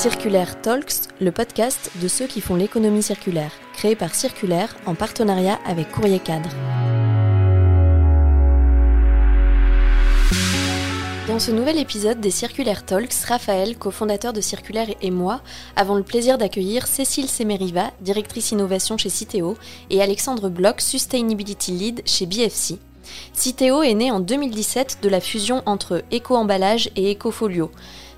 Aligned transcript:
Circulaire 0.00 0.58
Talks, 0.62 1.10
le 1.20 1.30
podcast 1.30 1.90
de 2.00 2.08
ceux 2.08 2.26
qui 2.26 2.40
font 2.40 2.54
l'économie 2.54 3.02
circulaire, 3.02 3.52
créé 3.74 3.94
par 3.94 4.14
Circulaire 4.14 4.74
en 4.86 4.94
partenariat 4.94 5.58
avec 5.66 5.92
Courrier 5.92 6.20
Cadre. 6.20 6.48
Dans 11.28 11.38
ce 11.38 11.50
nouvel 11.50 11.76
épisode 11.76 12.18
des 12.18 12.30
Circulaire 12.30 12.86
Talks, 12.86 13.12
Raphaël, 13.28 13.76
cofondateur 13.76 14.32
de 14.32 14.40
Circulaire 14.40 14.88
et 15.02 15.10
moi 15.10 15.42
avons 15.76 15.96
le 15.96 16.02
plaisir 16.02 16.38
d'accueillir 16.38 16.86
Cécile 16.86 17.28
Semeriva, 17.28 17.90
directrice 18.00 18.52
innovation 18.52 18.96
chez 18.96 19.10
Citeo, 19.10 19.58
et 19.90 20.00
Alexandre 20.00 20.48
Bloch, 20.48 20.80
Sustainability 20.80 21.72
Lead 21.72 22.02
chez 22.06 22.24
BFC. 22.24 22.78
Citeo 23.34 23.82
est 23.82 23.94
né 23.94 24.10
en 24.10 24.20
2017 24.20 25.00
de 25.02 25.08
la 25.10 25.20
fusion 25.20 25.62
entre 25.66 26.02
Eco-emballage 26.10 26.90
et 26.96 27.12
Ecofolio. 27.12 27.70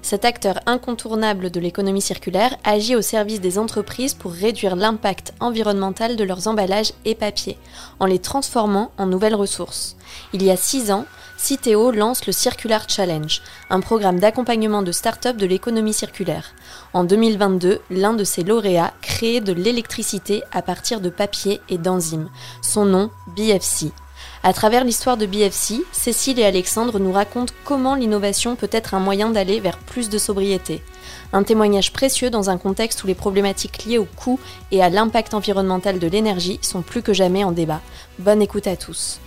Cet 0.02 0.24
acteur 0.24 0.59
incontournable 0.66 1.51
de 1.51 1.61
l'économie 1.61 2.02
circulaire 2.02 2.56
agit 2.65 2.97
au 2.97 3.02
service 3.02 3.41
des 3.41 3.56
entreprises 3.56 4.15
pour 4.15 4.33
réduire 4.33 4.75
l'impact 4.75 5.33
environnemental 5.38 6.16
de 6.16 6.25
leurs 6.25 6.48
emballages 6.48 6.92
et 7.05 7.15
papiers, 7.15 7.56
en 8.01 8.06
les 8.06 8.19
transformant 8.19 8.91
en 8.98 9.06
nouvelles 9.06 9.37
ressources. 9.37 9.97
Il 10.33 10.42
y 10.42 10.51
a 10.51 10.56
six 10.56 10.91
ans, 10.91 11.06
Citeo 11.38 11.92
lance 11.92 12.27
le 12.27 12.33
Circular 12.33 12.88
Challenge, 12.88 13.42
un 13.70 13.80
programme 13.80 14.19
d'accompagnement 14.19 14.83
de 14.83 14.92
start-up 14.92 15.37
de 15.37 15.47
l'économie 15.47 15.95
circulaire. 15.95 16.53
En 16.92 17.05
2022, 17.05 17.80
l'un 17.91 18.12
de 18.12 18.25
ses 18.25 18.42
lauréats 18.42 18.92
créait 19.03 19.41
de 19.41 19.53
l'électricité 19.53 20.42
à 20.50 20.62
partir 20.62 21.00
de 21.00 21.11
papier 21.11 21.61
et 21.69 21.78
d'enzymes. 21.78 22.28
Son 22.61 22.84
nom, 22.84 23.11
BFC. 23.37 23.92
À 24.42 24.52
travers 24.52 24.84
l'histoire 24.84 25.16
de 25.16 25.26
BFC, 25.26 25.82
Cécile 25.92 26.38
et 26.40 26.44
Alexandre 26.44 26.98
nous 26.98 27.12
racontent 27.12 27.54
comment 27.64 27.94
l'innovation 27.94 28.56
peut 28.56 28.69
être 28.72 28.94
un 28.94 29.00
moyen 29.00 29.30
d'aller 29.30 29.60
vers 29.60 29.78
plus 29.78 30.08
de 30.08 30.19
sobriété. 30.19 30.83
Un 31.33 31.44
témoignage 31.44 31.92
précieux 31.92 32.30
dans 32.30 32.50
un 32.50 32.58
contexte 32.58 33.05
où 33.05 33.06
les 33.06 33.14
problématiques 33.14 33.84
liées 33.84 33.98
au 33.98 34.05
coût 34.16 34.41
et 34.70 34.82
à 34.82 34.91
l'impact 34.91 35.34
environnemental 35.34 35.98
de 35.98 36.06
l'énergie 36.08 36.58
sont 36.62 36.82
plus 36.82 37.02
que 37.02 37.12
jamais 37.12 37.44
en 37.44 37.52
débat. 37.52 37.80
Bonne 38.19 38.42
écoute 38.42 38.66
à 38.66 38.77
tous. 38.77 39.20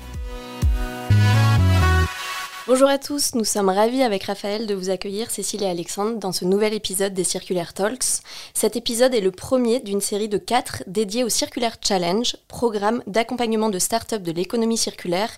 Bonjour 2.67 2.89
à 2.89 2.97
tous, 2.97 3.35
nous 3.35 3.44
sommes 3.44 3.69
ravis 3.69 4.02
avec 4.02 4.23
Raphaël 4.23 4.66
de 4.66 4.73
vous 4.73 4.89
accueillir, 4.89 5.30
Cécile 5.30 5.61
et 5.61 5.69
Alexandre, 5.69 6.17
dans 6.17 6.31
ce 6.31 6.45
nouvel 6.45 6.73
épisode 6.73 7.13
des 7.13 7.23
Circulaire 7.23 7.75
Talks. 7.75 8.23
Cet 8.55 8.75
épisode 8.75 9.13
est 9.13 9.21
le 9.21 9.30
premier 9.30 9.81
d'une 9.81 10.02
série 10.02 10.30
de 10.30 10.39
quatre 10.39 10.83
dédiés 10.88 11.23
au 11.23 11.30
Circulaire 11.30 11.77
Challenge, 11.80 12.36
programme 12.47 13.03
d'accompagnement 13.05 13.69
de 13.69 13.77
start-up 13.77 14.23
de 14.23 14.31
l'économie 14.31 14.80
circulaire, 14.80 15.30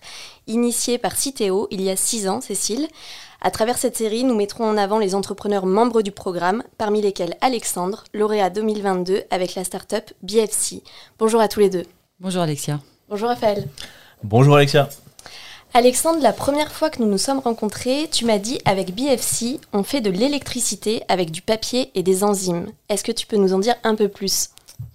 initié 0.47 0.97
par 0.97 1.17
Citeo 1.17 1.67
il 1.69 1.81
y 1.81 1.89
a 1.89 1.97
six 1.97 2.29
ans, 2.29 2.39
Cécile. 2.39 2.87
À 3.41 3.51
travers 3.51 3.77
cette 3.77 3.97
série, 3.97 4.23
nous 4.23 4.35
mettrons 4.35 4.63
en 4.63 4.77
avant 4.77 4.97
les 4.97 5.13
entrepreneurs 5.13 5.65
membres 5.65 6.01
du 6.01 6.13
programme, 6.13 6.63
parmi 6.77 7.01
lesquels 7.01 7.35
Alexandre, 7.41 8.05
lauréat 8.13 8.49
2022 8.49 9.23
avec 9.31 9.55
la 9.55 9.65
start-up 9.65 10.11
BFC. 10.23 10.81
Bonjour 11.19 11.41
à 11.41 11.49
tous 11.49 11.59
les 11.59 11.69
deux. 11.69 11.83
Bonjour 12.21 12.41
Alexia. 12.41 12.79
Bonjour 13.09 13.27
Raphaël. 13.27 13.67
Bonjour 14.23 14.55
Alexia. 14.55 14.87
Alexandre, 15.77 16.23
la 16.23 16.33
première 16.33 16.71
fois 16.71 16.89
que 16.89 17.03
nous 17.03 17.07
nous 17.07 17.19
sommes 17.19 17.37
rencontrés, 17.37 18.09
tu 18.11 18.25
m'as 18.25 18.39
dit 18.39 18.57
avec 18.65 18.95
BFC, 18.95 19.59
on 19.73 19.83
fait 19.83 20.01
de 20.01 20.09
l'électricité 20.09 21.03
avec 21.07 21.29
du 21.29 21.43
papier 21.43 21.91
et 21.93 22.01
des 22.01 22.23
enzymes. 22.23 22.65
Est-ce 22.89 23.03
que 23.03 23.11
tu 23.11 23.27
peux 23.27 23.37
nous 23.37 23.53
en 23.53 23.59
dire 23.59 23.75
un 23.83 23.93
peu 23.93 24.07
plus? 24.07 24.49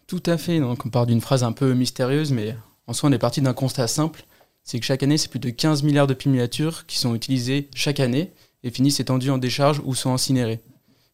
Tout 0.08 0.24
à 0.26 0.36
fait. 0.36 0.58
Donc 0.58 0.84
on 0.84 0.90
part 0.90 1.06
d'une 1.06 1.20
phrase 1.20 1.44
un 1.44 1.52
peu 1.52 1.72
mystérieuse, 1.74 2.32
mais 2.32 2.56
en 2.88 2.94
soi 2.94 3.08
on 3.08 3.12
est 3.12 3.18
parti 3.18 3.40
d'un 3.40 3.52
constat 3.52 3.86
simple. 3.86 4.24
C'est 4.64 4.80
que 4.80 4.84
chaque 4.84 5.04
année, 5.04 5.18
c'est 5.18 5.28
plus 5.28 5.38
de 5.38 5.50
15 5.50 5.84
milliards 5.84 6.08
de 6.08 6.14
piles 6.14 6.32
miniatures 6.32 6.84
qui 6.86 6.98
sont 6.98 7.14
utilisées 7.14 7.68
chaque 7.76 8.00
année 8.00 8.32
et 8.64 8.72
finissent 8.72 8.98
étendues 8.98 9.30
en 9.30 9.38
décharge 9.38 9.80
ou 9.84 9.94
sont 9.94 10.12
incinérées. 10.12 10.58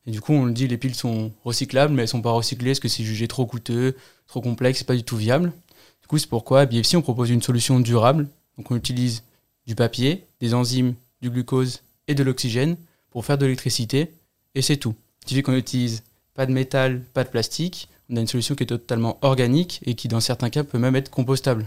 Et 0.07 0.13
du 0.13 0.23
coup, 0.23 0.33
on 0.33 0.47
le 0.47 0.53
dit, 0.53 0.67
les 0.67 0.79
piles 0.79 0.95
sont 0.95 1.31
recyclables, 1.45 1.93
mais 1.93 2.01
elles 2.01 2.09
sont 2.09 2.23
pas 2.23 2.33
recyclées 2.33 2.71
parce 2.71 2.81
que 2.81 2.89
c'est 2.89 3.05
jugé 3.05 3.29
trop 3.29 3.45
coûteux, 3.45 3.97
trop 4.29 4.41
complexe, 4.41 4.83
pas 4.83 4.97
du 4.97 5.05
tout 5.05 5.19
viable. 5.19 5.53
Du 6.01 6.09
coup, 6.09 6.17
c'est 6.17 6.27
pourquoi 6.27 6.63
à 6.63 6.65
BFC, 6.65 6.97
on 6.97 7.03
propose 7.03 7.29
une 7.29 7.43
solution 7.43 7.81
durable. 7.81 8.29
Donc 8.57 8.71
on 8.71 8.77
utilise 8.77 9.25
du 9.69 9.75
papier, 9.75 10.27
des 10.41 10.55
enzymes, 10.55 10.95
du 11.21 11.31
glucose 11.31 11.83
et 12.09 12.15
de 12.15 12.25
l'oxygène 12.25 12.77
pour 13.11 13.25
faire 13.25 13.39
de 13.39 13.45
l'électricité, 13.45 14.15
et 14.55 14.63
c'est 14.63 14.79
tout. 14.79 14.95
Ce 15.21 15.27
qui 15.27 15.35
fait 15.35 15.43
qu'on 15.43 15.53
n'utilise 15.53 16.03
pas 16.35 16.47
de 16.47 16.53
métal, 16.53 17.03
pas 17.13 17.23
de 17.23 17.29
plastique, 17.29 17.89
on 18.11 18.17
a 18.17 18.21
une 18.21 18.27
solution 18.27 18.55
qui 18.55 18.63
est 18.63 18.67
totalement 18.67 19.19
organique 19.21 19.81
et 19.85 19.95
qui 19.95 20.09
dans 20.09 20.21
certains 20.21 20.49
cas 20.49 20.65
peut 20.65 20.79
même 20.79 20.97
être 20.97 21.11
compostable. 21.11 21.67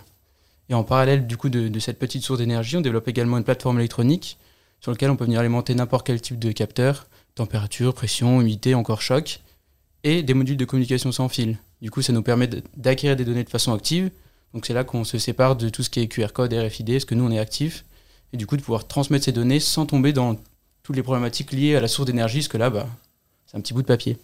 Et 0.69 0.73
en 0.73 0.83
parallèle 0.83 1.27
du 1.27 1.37
coup 1.37 1.49
de, 1.49 1.79
cette 1.79 1.99
petite 1.99 2.23
source 2.23 2.39
d'énergie, 2.39 2.75
on 2.75 2.81
développe 2.81 3.07
également 3.07 3.37
une 3.37 3.43
plateforme 3.43 3.77
électronique 3.77 4.39
sur 4.79 4.91
laquelle 4.91 5.11
on 5.11 5.15
peut 5.15 5.25
venir 5.25 5.39
alimenter 5.39 5.75
n'importe 5.75 6.07
quel 6.07 6.19
type 6.19 6.39
de 6.39 6.51
capteur, 6.51 7.05
température, 7.35 7.93
pression, 7.93 8.41
humidité, 8.41 8.73
encore 8.73 9.01
choc, 9.01 9.41
et 10.03 10.23
des 10.23 10.33
modules 10.33 10.57
de 10.57 10.65
communication 10.65 11.11
sans 11.11 11.29
fil. 11.29 11.59
Du 11.83 11.91
coup, 11.91 12.01
ça 12.01 12.13
nous 12.13 12.23
permet 12.23 12.49
d'acquérir 12.75 13.15
des 13.15 13.25
données 13.25 13.43
de 13.43 13.49
façon 13.49 13.73
active. 13.73 14.09
Donc 14.55 14.65
c'est 14.65 14.73
là 14.73 14.83
qu'on 14.83 15.03
se 15.03 15.19
sépare 15.19 15.55
de 15.55 15.69
tout 15.69 15.83
ce 15.83 15.91
qui 15.91 15.99
est 15.99 16.07
QR 16.07 16.29
code, 16.33 16.53
RFID, 16.53 16.93
parce 16.93 17.05
que 17.05 17.13
nous 17.13 17.25
on 17.25 17.31
est 17.31 17.39
actif, 17.39 17.85
et 18.33 18.37
du 18.37 18.47
coup 18.47 18.57
de 18.57 18.61
pouvoir 18.61 18.87
transmettre 18.87 19.25
ces 19.25 19.31
données 19.31 19.59
sans 19.59 19.85
tomber 19.85 20.13
dans 20.13 20.35
toutes 20.83 20.95
les 20.95 21.03
problématiques 21.03 21.51
liées 21.51 21.75
à 21.75 21.81
la 21.81 21.87
source 21.87 22.07
d'énergie, 22.07 22.39
parce 22.39 22.47
que 22.47 22.57
là, 22.57 22.69
bah, 22.69 22.87
c'est 23.45 23.57
un 23.57 23.61
petit 23.61 23.73
bout 23.73 23.81
de 23.81 23.87
papier. 23.87 24.17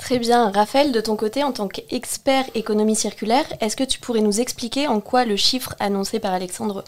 Très 0.00 0.18
bien. 0.18 0.50
Raphaël, 0.50 0.92
de 0.92 1.00
ton 1.00 1.14
côté, 1.14 1.44
en 1.44 1.52
tant 1.52 1.68
qu'expert 1.68 2.44
économie 2.54 2.96
circulaire, 2.96 3.44
est-ce 3.60 3.76
que 3.76 3.84
tu 3.84 4.00
pourrais 4.00 4.22
nous 4.22 4.40
expliquer 4.40 4.88
en 4.88 5.00
quoi 5.00 5.26
le 5.26 5.36
chiffre 5.36 5.74
annoncé 5.78 6.20
par 6.20 6.32
Alexandre 6.32 6.84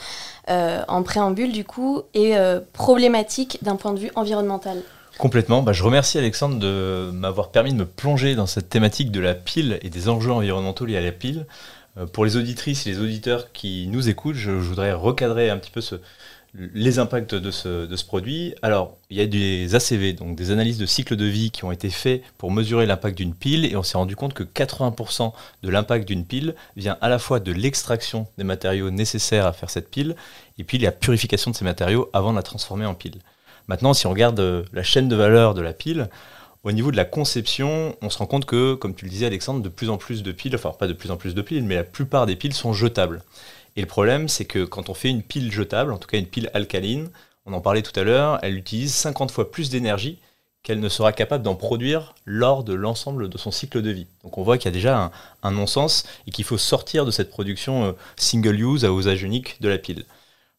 euh, 0.49 0.81
en 0.89 1.03
préambule, 1.03 1.53
du 1.53 1.65
coup, 1.65 2.03
est 2.15 2.37
euh, 2.37 2.61
problématique 2.73 3.59
d'un 3.63 3.77
point 3.77 3.93
de 3.93 3.99
vue 3.99 4.11
environnemental? 4.15 4.83
Complètement. 5.19 5.61
Bah, 5.61 5.75
je 5.75 5.83
remercie 5.83 6.17
Alexandre 6.17 6.59
de 6.59 7.11
m'avoir 7.13 7.51
permis 7.51 7.75
de 7.75 7.79
me 7.79 7.85
plonger 7.85 8.35
dans 8.35 8.47
cette 8.47 8.71
thématique 8.71 9.11
de 9.11 9.21
la 9.21 9.35
pile 9.35 9.79
et 9.83 9.91
des 9.91 10.09
enjeux 10.09 10.33
environnementaux 10.33 10.87
liés 10.87 10.97
à 10.97 11.03
la 11.03 11.13
pile. 11.13 11.47
Euh, 11.99 12.07
pour 12.07 12.25
les 12.25 12.37
auditrices 12.37 12.87
et 12.87 12.91
les 12.91 13.01
auditeurs 13.01 13.53
qui 13.53 13.87
nous 13.89 14.09
écoutent, 14.09 14.37
je, 14.37 14.51
voudrais 14.51 14.93
recadrer 14.93 15.51
un 15.51 15.59
petit 15.59 15.71
peu 15.71 15.81
les 16.55 16.99
impacts 16.99 17.35
de 17.35 17.51
ce, 17.51 18.05
produit. 18.05 18.55
Alors, 18.61 18.99
il 19.09 19.17
y 19.17 19.21
a 19.21 19.27
des 19.27 19.75
ACV, 19.75 20.13
donc 20.13 20.37
des 20.37 20.51
analyses 20.51 20.79
de 20.79 20.85
cycle 20.85 21.17
de 21.17 21.25
vie 21.25 21.51
qui 21.51 21.65
ont 21.65 21.73
été 21.73 21.89
faits 21.89 22.23
pour 22.37 22.51
mesurer 22.51 22.85
l'impact 22.85 23.17
d'une 23.17 23.35
pile 23.35 23.65
et 23.65 23.75
on 23.77 23.83
s'est 23.83 23.97
rendu 23.97 24.17
compte 24.17 24.35
que 24.35 24.43
80% 24.43 25.33
de 25.63 25.71
l'impact 25.71 26.07
d'une 26.07 26.27
pile 26.27 26.55
vient 26.77 26.99
à 27.01 27.09
la 27.09 27.19
fois 27.19 27.41
de 27.41 27.53
l'extraction 27.53 28.27
des 28.37 28.45
matériaux 28.45 28.91
nécessaires 28.91 29.47
à 29.47 29.55
faire 29.55 29.71
cette 29.71 29.91
pile 29.91 30.15
et 30.59 30.65
puis 30.65 30.77
la 30.77 30.93
purification 30.93 31.51
de 31.51 31.57
ces 31.57 31.65
matériaux 31.65 32.11
avant 32.13 32.33
de 32.33 32.37
la 32.37 32.43
transformer 32.43 32.85
en 32.85 32.95
pile. 32.95 33.21
Maintenant, 33.69 33.95
si 33.95 34.07
on 34.07 34.11
regarde 34.11 34.41
euh, 34.41 34.65
la 34.73 34.83
chaîne 34.83 35.09
de 35.09 35.17
valeur 35.17 35.55
de 35.55 35.63
la 35.63 35.73
pile, 35.73 36.09
au 36.65 36.73
niveau 36.73 36.91
de 36.91 36.97
la 36.97 37.05
conception, 37.05 37.97
on 38.03 38.11
se 38.11 38.19
rend 38.19 38.27
compte 38.27 38.45
que, 38.45 38.75
comme 38.75 38.95
tu 38.95 39.05
le 39.05 39.11
disais 39.11 39.27
Alexandre, 39.27 39.61
de 39.61 39.69
plus 39.69 39.91
en 39.91 39.99
plus 39.99 40.23
de 40.23 40.33
piles, 40.33 40.55
enfin 40.55 40.71
pas 40.71 40.87
de 40.87 40.93
plus 40.93 41.11
en 41.11 41.17
plus 41.17 41.35
de 41.35 41.43
piles, 41.43 41.65
mais 41.65 41.75
la 41.75 41.85
plupart 41.85 42.27
des 42.27 42.37
piles 42.37 42.55
sont 42.55 42.73
jetables. 42.73 43.23
Et 43.77 43.81
le 43.81 43.87
problème, 43.87 44.29
c'est 44.29 44.45
que 44.45 44.65
quand 44.65 44.89
on 44.89 44.95
fait 44.95 45.09
une 45.09 45.23
pile 45.23 45.51
jetable, 45.51 45.93
en 45.93 45.99
tout 45.99 46.09
cas 46.09 46.19
une 46.19 46.27
pile 46.27 46.51
alcaline, 46.55 47.11
on 47.47 47.53
en 47.53 47.61
parlait 47.61 47.83
tout 47.83 47.99
à 47.99 48.05
l'heure, 48.05 48.39
elle 48.43 48.57
utilise 48.57 48.95
50 48.95 49.31
fois 49.31 49.51
plus 49.51 49.71
d'énergie 49.71 50.19
qu'elle 50.63 50.79
ne 50.79 50.89
sera 50.89 51.13
capable 51.13 51.43
d'en 51.43 51.57
produire 51.57 52.15
lors 52.25 52.63
de 52.63 52.73
l'ensemble 52.73 53.29
de 53.29 53.39
son 53.39 53.51
cycle 53.51 53.83
de 53.83 53.91
vie. 53.91 54.07
Donc 54.23 54.39
on 54.39 54.43
voit 54.43 54.59
qu'il 54.59 54.67
y 54.67 54.69
a 54.69 54.73
déjà 54.73 55.11
un, 55.43 55.51
non-sens 55.51 56.05
et 56.27 56.31
qu'il 56.31 56.45
faut 56.45 56.59
sortir 56.59 57.05
de 57.05 57.11
cette 57.11 57.31
production 57.31 57.85
euh, 57.85 57.93
single-use 58.17 58.85
à 58.85 58.93
usage 58.93 59.25
unique 59.25 59.61
de 59.61 59.69
la 59.69 59.79
pile. 59.79 60.05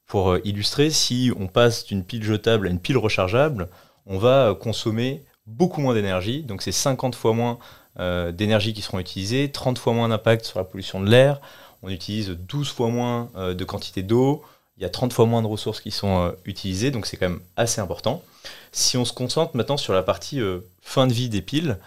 Pour 0.06 0.32
euh, 0.32 0.42
illustrer, 0.44 0.90
si 0.90 1.32
on 1.40 1.48
passe 1.48 1.86
d'une 1.86 2.04
pile 2.04 2.24
jetable 2.24 2.68
à 2.68 2.70
une 2.70 2.80
pile 2.80 2.98
rechargeable, 2.98 3.70
on 4.06 4.18
va 4.18 4.50
euh, 4.50 4.56
consommer 4.56 5.24
beaucoup 5.46 5.82
moins 5.82 5.94
d'énergie, 5.94 6.44
donc 6.44 6.62
c'est 6.62 6.72
50 6.72 7.16
fois 7.16 7.34
moins 7.34 7.60
euh, 8.00 8.32
d'énergie 8.32 8.74
qui 8.74 8.82
seront 8.82 9.00
utilisées, 9.00 9.52
30 9.52 9.78
fois 9.78 9.94
moins 9.94 10.10
d'impact 10.10 10.46
sur 10.46 10.60
la 10.60 10.66
pollution 10.66 11.02
de 11.02 11.10
l'air, 11.10 11.42
on 11.82 11.90
utilise 11.90 12.30
12 12.30 12.70
fois 12.70 12.90
moins 12.90 13.30
euh, 13.36 13.54
de 13.54 13.66
quantité 13.66 14.04
d'eau, 14.04 14.44
il 14.78 14.84
y 14.84 14.86
a 14.86 14.90
30 14.90 15.14
fois 15.14 15.26
moins 15.26 15.42
de 15.42 15.48
ressources 15.48 15.82
qui 15.82 15.92
sont 15.92 16.22
euh, 16.22 16.32
utilisées, 16.46 16.92
donc 16.92 17.06
c'est 17.06 17.18
quand 17.18 17.30
même 17.30 17.42
assez 17.56 17.82
important. 17.82 18.24
Si 18.72 18.98
on 18.98 19.06
se 19.06 19.14
concentre 19.14 19.56
maintenant 19.56 19.78
sur 19.78 19.94
la 19.94 20.04
partie 20.04 20.42
fin 20.82 21.08
de 21.08 21.14
vie 21.14 21.30
des 21.30 21.42
piles, 21.42 21.78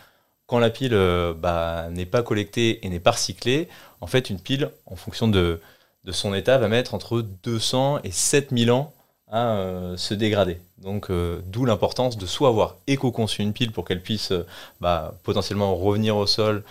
quand 0.47 0.59
la 0.59 0.70
pile 0.70 0.97
bah, 1.37 1.88
n'est 1.91 2.06
pas 2.06 2.23
collectée 2.23 2.87
et 2.87 2.88
n'est 2.88 3.00
pas 3.00 3.11
recyclée, 3.11 3.69
en 4.00 4.06
fait 4.06 4.31
une 4.31 4.41
pile, 4.41 4.70
en 4.87 4.97
fonction 4.97 5.29
de, 5.29 5.61
de 6.05 6.12
son 6.12 6.32
état, 6.32 6.56
va 6.56 6.69
mettre 6.69 6.94
entre 6.94 7.20
200 7.20 8.00
et 8.05 8.11
7000 8.11 8.70
ans 8.70 8.94
à 9.28 9.56
euh, 9.56 9.96
se 9.96 10.14
dégrader. 10.14 10.61
Donc 10.78 11.11
euh, 11.11 11.40
d'où 11.46 11.64
l'importance 11.64 12.17
de 12.17 12.26
soit 12.26 12.49
avoir 12.49 12.76
éco-conçu 12.87 13.43
une 13.43 13.52
pile 13.52 13.73
pour 13.73 13.84
qu'elle 13.84 14.02
puisse 14.02 14.32
euh, 14.32 14.46
bah, 14.81 15.19
potentiellement 15.23 15.75
revenir 15.75 16.17
au 16.17 16.26
sol, 16.26 16.62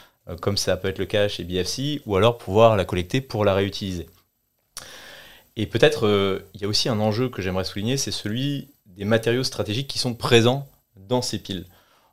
comme 0.42 0.57
ça 0.57 0.75
peut 0.75 0.88
être 0.88 0.98
le 0.98 1.06
cas 1.06 1.28
chez 1.28 1.44
BFC, 1.44 2.02
ou 2.07 2.16
alors 2.16 2.40
pouvoir 2.40 2.75
la 2.75 2.84
collecter 2.84 3.22
pour 3.22 3.46
la 3.46 3.54
réutiliser. 3.54 4.10
Et 5.56 5.68
peut-être 5.68 6.42
il 6.56 6.62
y 6.62 6.66
a 6.66 6.68
aussi 6.68 6.90
un 6.90 7.00
enjeu 7.00 7.30
que 7.30 7.44
j'aimerais 7.44 7.63
souligner, 7.63 7.96
c'est 7.96 8.10
celui 8.10 8.69
des 8.88 9.06
matériaux 9.06 9.44
stratégiques 9.44 9.88
qui 9.88 10.00
sont 10.00 10.16
présents 10.16 10.68
dans 10.98 11.22
ces 11.22 11.38
piles. 11.38 11.66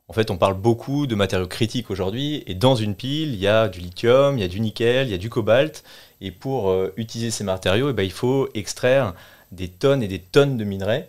En 0.08 0.12
fait, 0.12 0.30
on 0.30 0.36
parle 0.36 0.52
beaucoup 0.52 1.06
de 1.06 1.14
matériaux 1.14 1.46
critiques 1.46 1.90
aujourd'hui, 1.90 2.42
et 2.46 2.54
dans 2.54 2.74
une 2.74 2.94
pile, 2.94 3.30
il 3.32 3.40
y 3.40 3.46
a 3.46 3.68
du 3.68 3.80
lithium, 3.80 4.36
il 4.36 4.42
y 4.42 4.44
a 4.44 4.48
du 4.48 4.60
nickel, 4.60 5.08
il 5.08 5.10
y 5.10 5.14
a 5.14 5.18
du 5.18 5.30
cobalt, 5.30 5.82
et 6.20 6.30
pour 6.30 6.70
utiliser 6.98 7.30
ces 7.30 7.44
matériaux, 7.44 7.88
eh 7.88 7.92
ben, 7.94 8.02
il 8.02 8.12
faut 8.12 8.46
extraire 8.52 9.14
des 9.52 9.68
tonnes 9.68 10.02
et 10.02 10.08
des 10.08 10.18
tonnes 10.18 10.56
de 10.56 10.64
minerais 10.64 11.08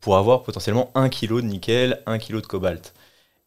pour 0.00 0.16
avoir 0.16 0.42
potentiellement 0.42 0.90
1 0.94 1.08
kg 1.08 1.36
de 1.36 1.40
nickel, 1.42 2.02
1 2.06 2.18
kg 2.18 2.40
de 2.40 2.46
cobalt. 2.46 2.94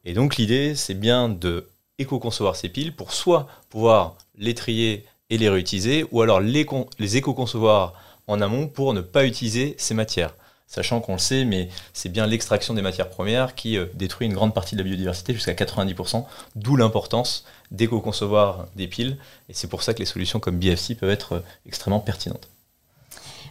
Et 0.05 0.13
donc 0.13 0.37
l'idée, 0.37 0.75
c'est 0.75 0.93
bien 0.93 1.27
de 1.27 1.67
éco-concevoir 1.97 2.55
ces 2.55 2.69
piles 2.69 2.95
pour 2.95 3.11
soit 3.11 3.47
pouvoir 3.69 4.17
les 4.37 4.53
trier 4.53 5.05
et 5.29 5.37
les 5.37 5.49
réutiliser, 5.49 6.05
ou 6.11 6.21
alors 6.21 6.39
les, 6.39 6.65
les 6.99 7.17
éco-concevoir 7.17 7.93
en 8.27 8.41
amont 8.41 8.67
pour 8.67 8.93
ne 8.93 9.01
pas 9.01 9.25
utiliser 9.25 9.75
ces 9.77 9.93
matières. 9.93 10.35
Sachant 10.67 10.99
qu'on 10.99 11.13
le 11.13 11.19
sait, 11.19 11.45
mais 11.45 11.69
c'est 11.93 12.09
bien 12.09 12.25
l'extraction 12.25 12.73
des 12.73 12.81
matières 12.81 13.09
premières 13.09 13.53
qui 13.53 13.77
euh, 13.77 13.85
détruit 13.93 14.27
une 14.27 14.33
grande 14.33 14.53
partie 14.53 14.75
de 14.75 14.79
la 14.79 14.83
biodiversité, 14.83 15.33
jusqu'à 15.33 15.53
90%, 15.53 16.25
d'où 16.55 16.75
l'importance 16.75 17.45
d'éco-concevoir 17.71 18.65
des 18.75 18.87
piles. 18.87 19.17
Et 19.47 19.53
c'est 19.53 19.67
pour 19.67 19.83
ça 19.83 19.93
que 19.93 19.99
les 19.99 20.05
solutions 20.05 20.39
comme 20.39 20.57
BFC 20.57 20.95
peuvent 20.95 21.11
être 21.11 21.33
euh, 21.33 21.39
extrêmement 21.67 21.99
pertinentes. 21.99 22.49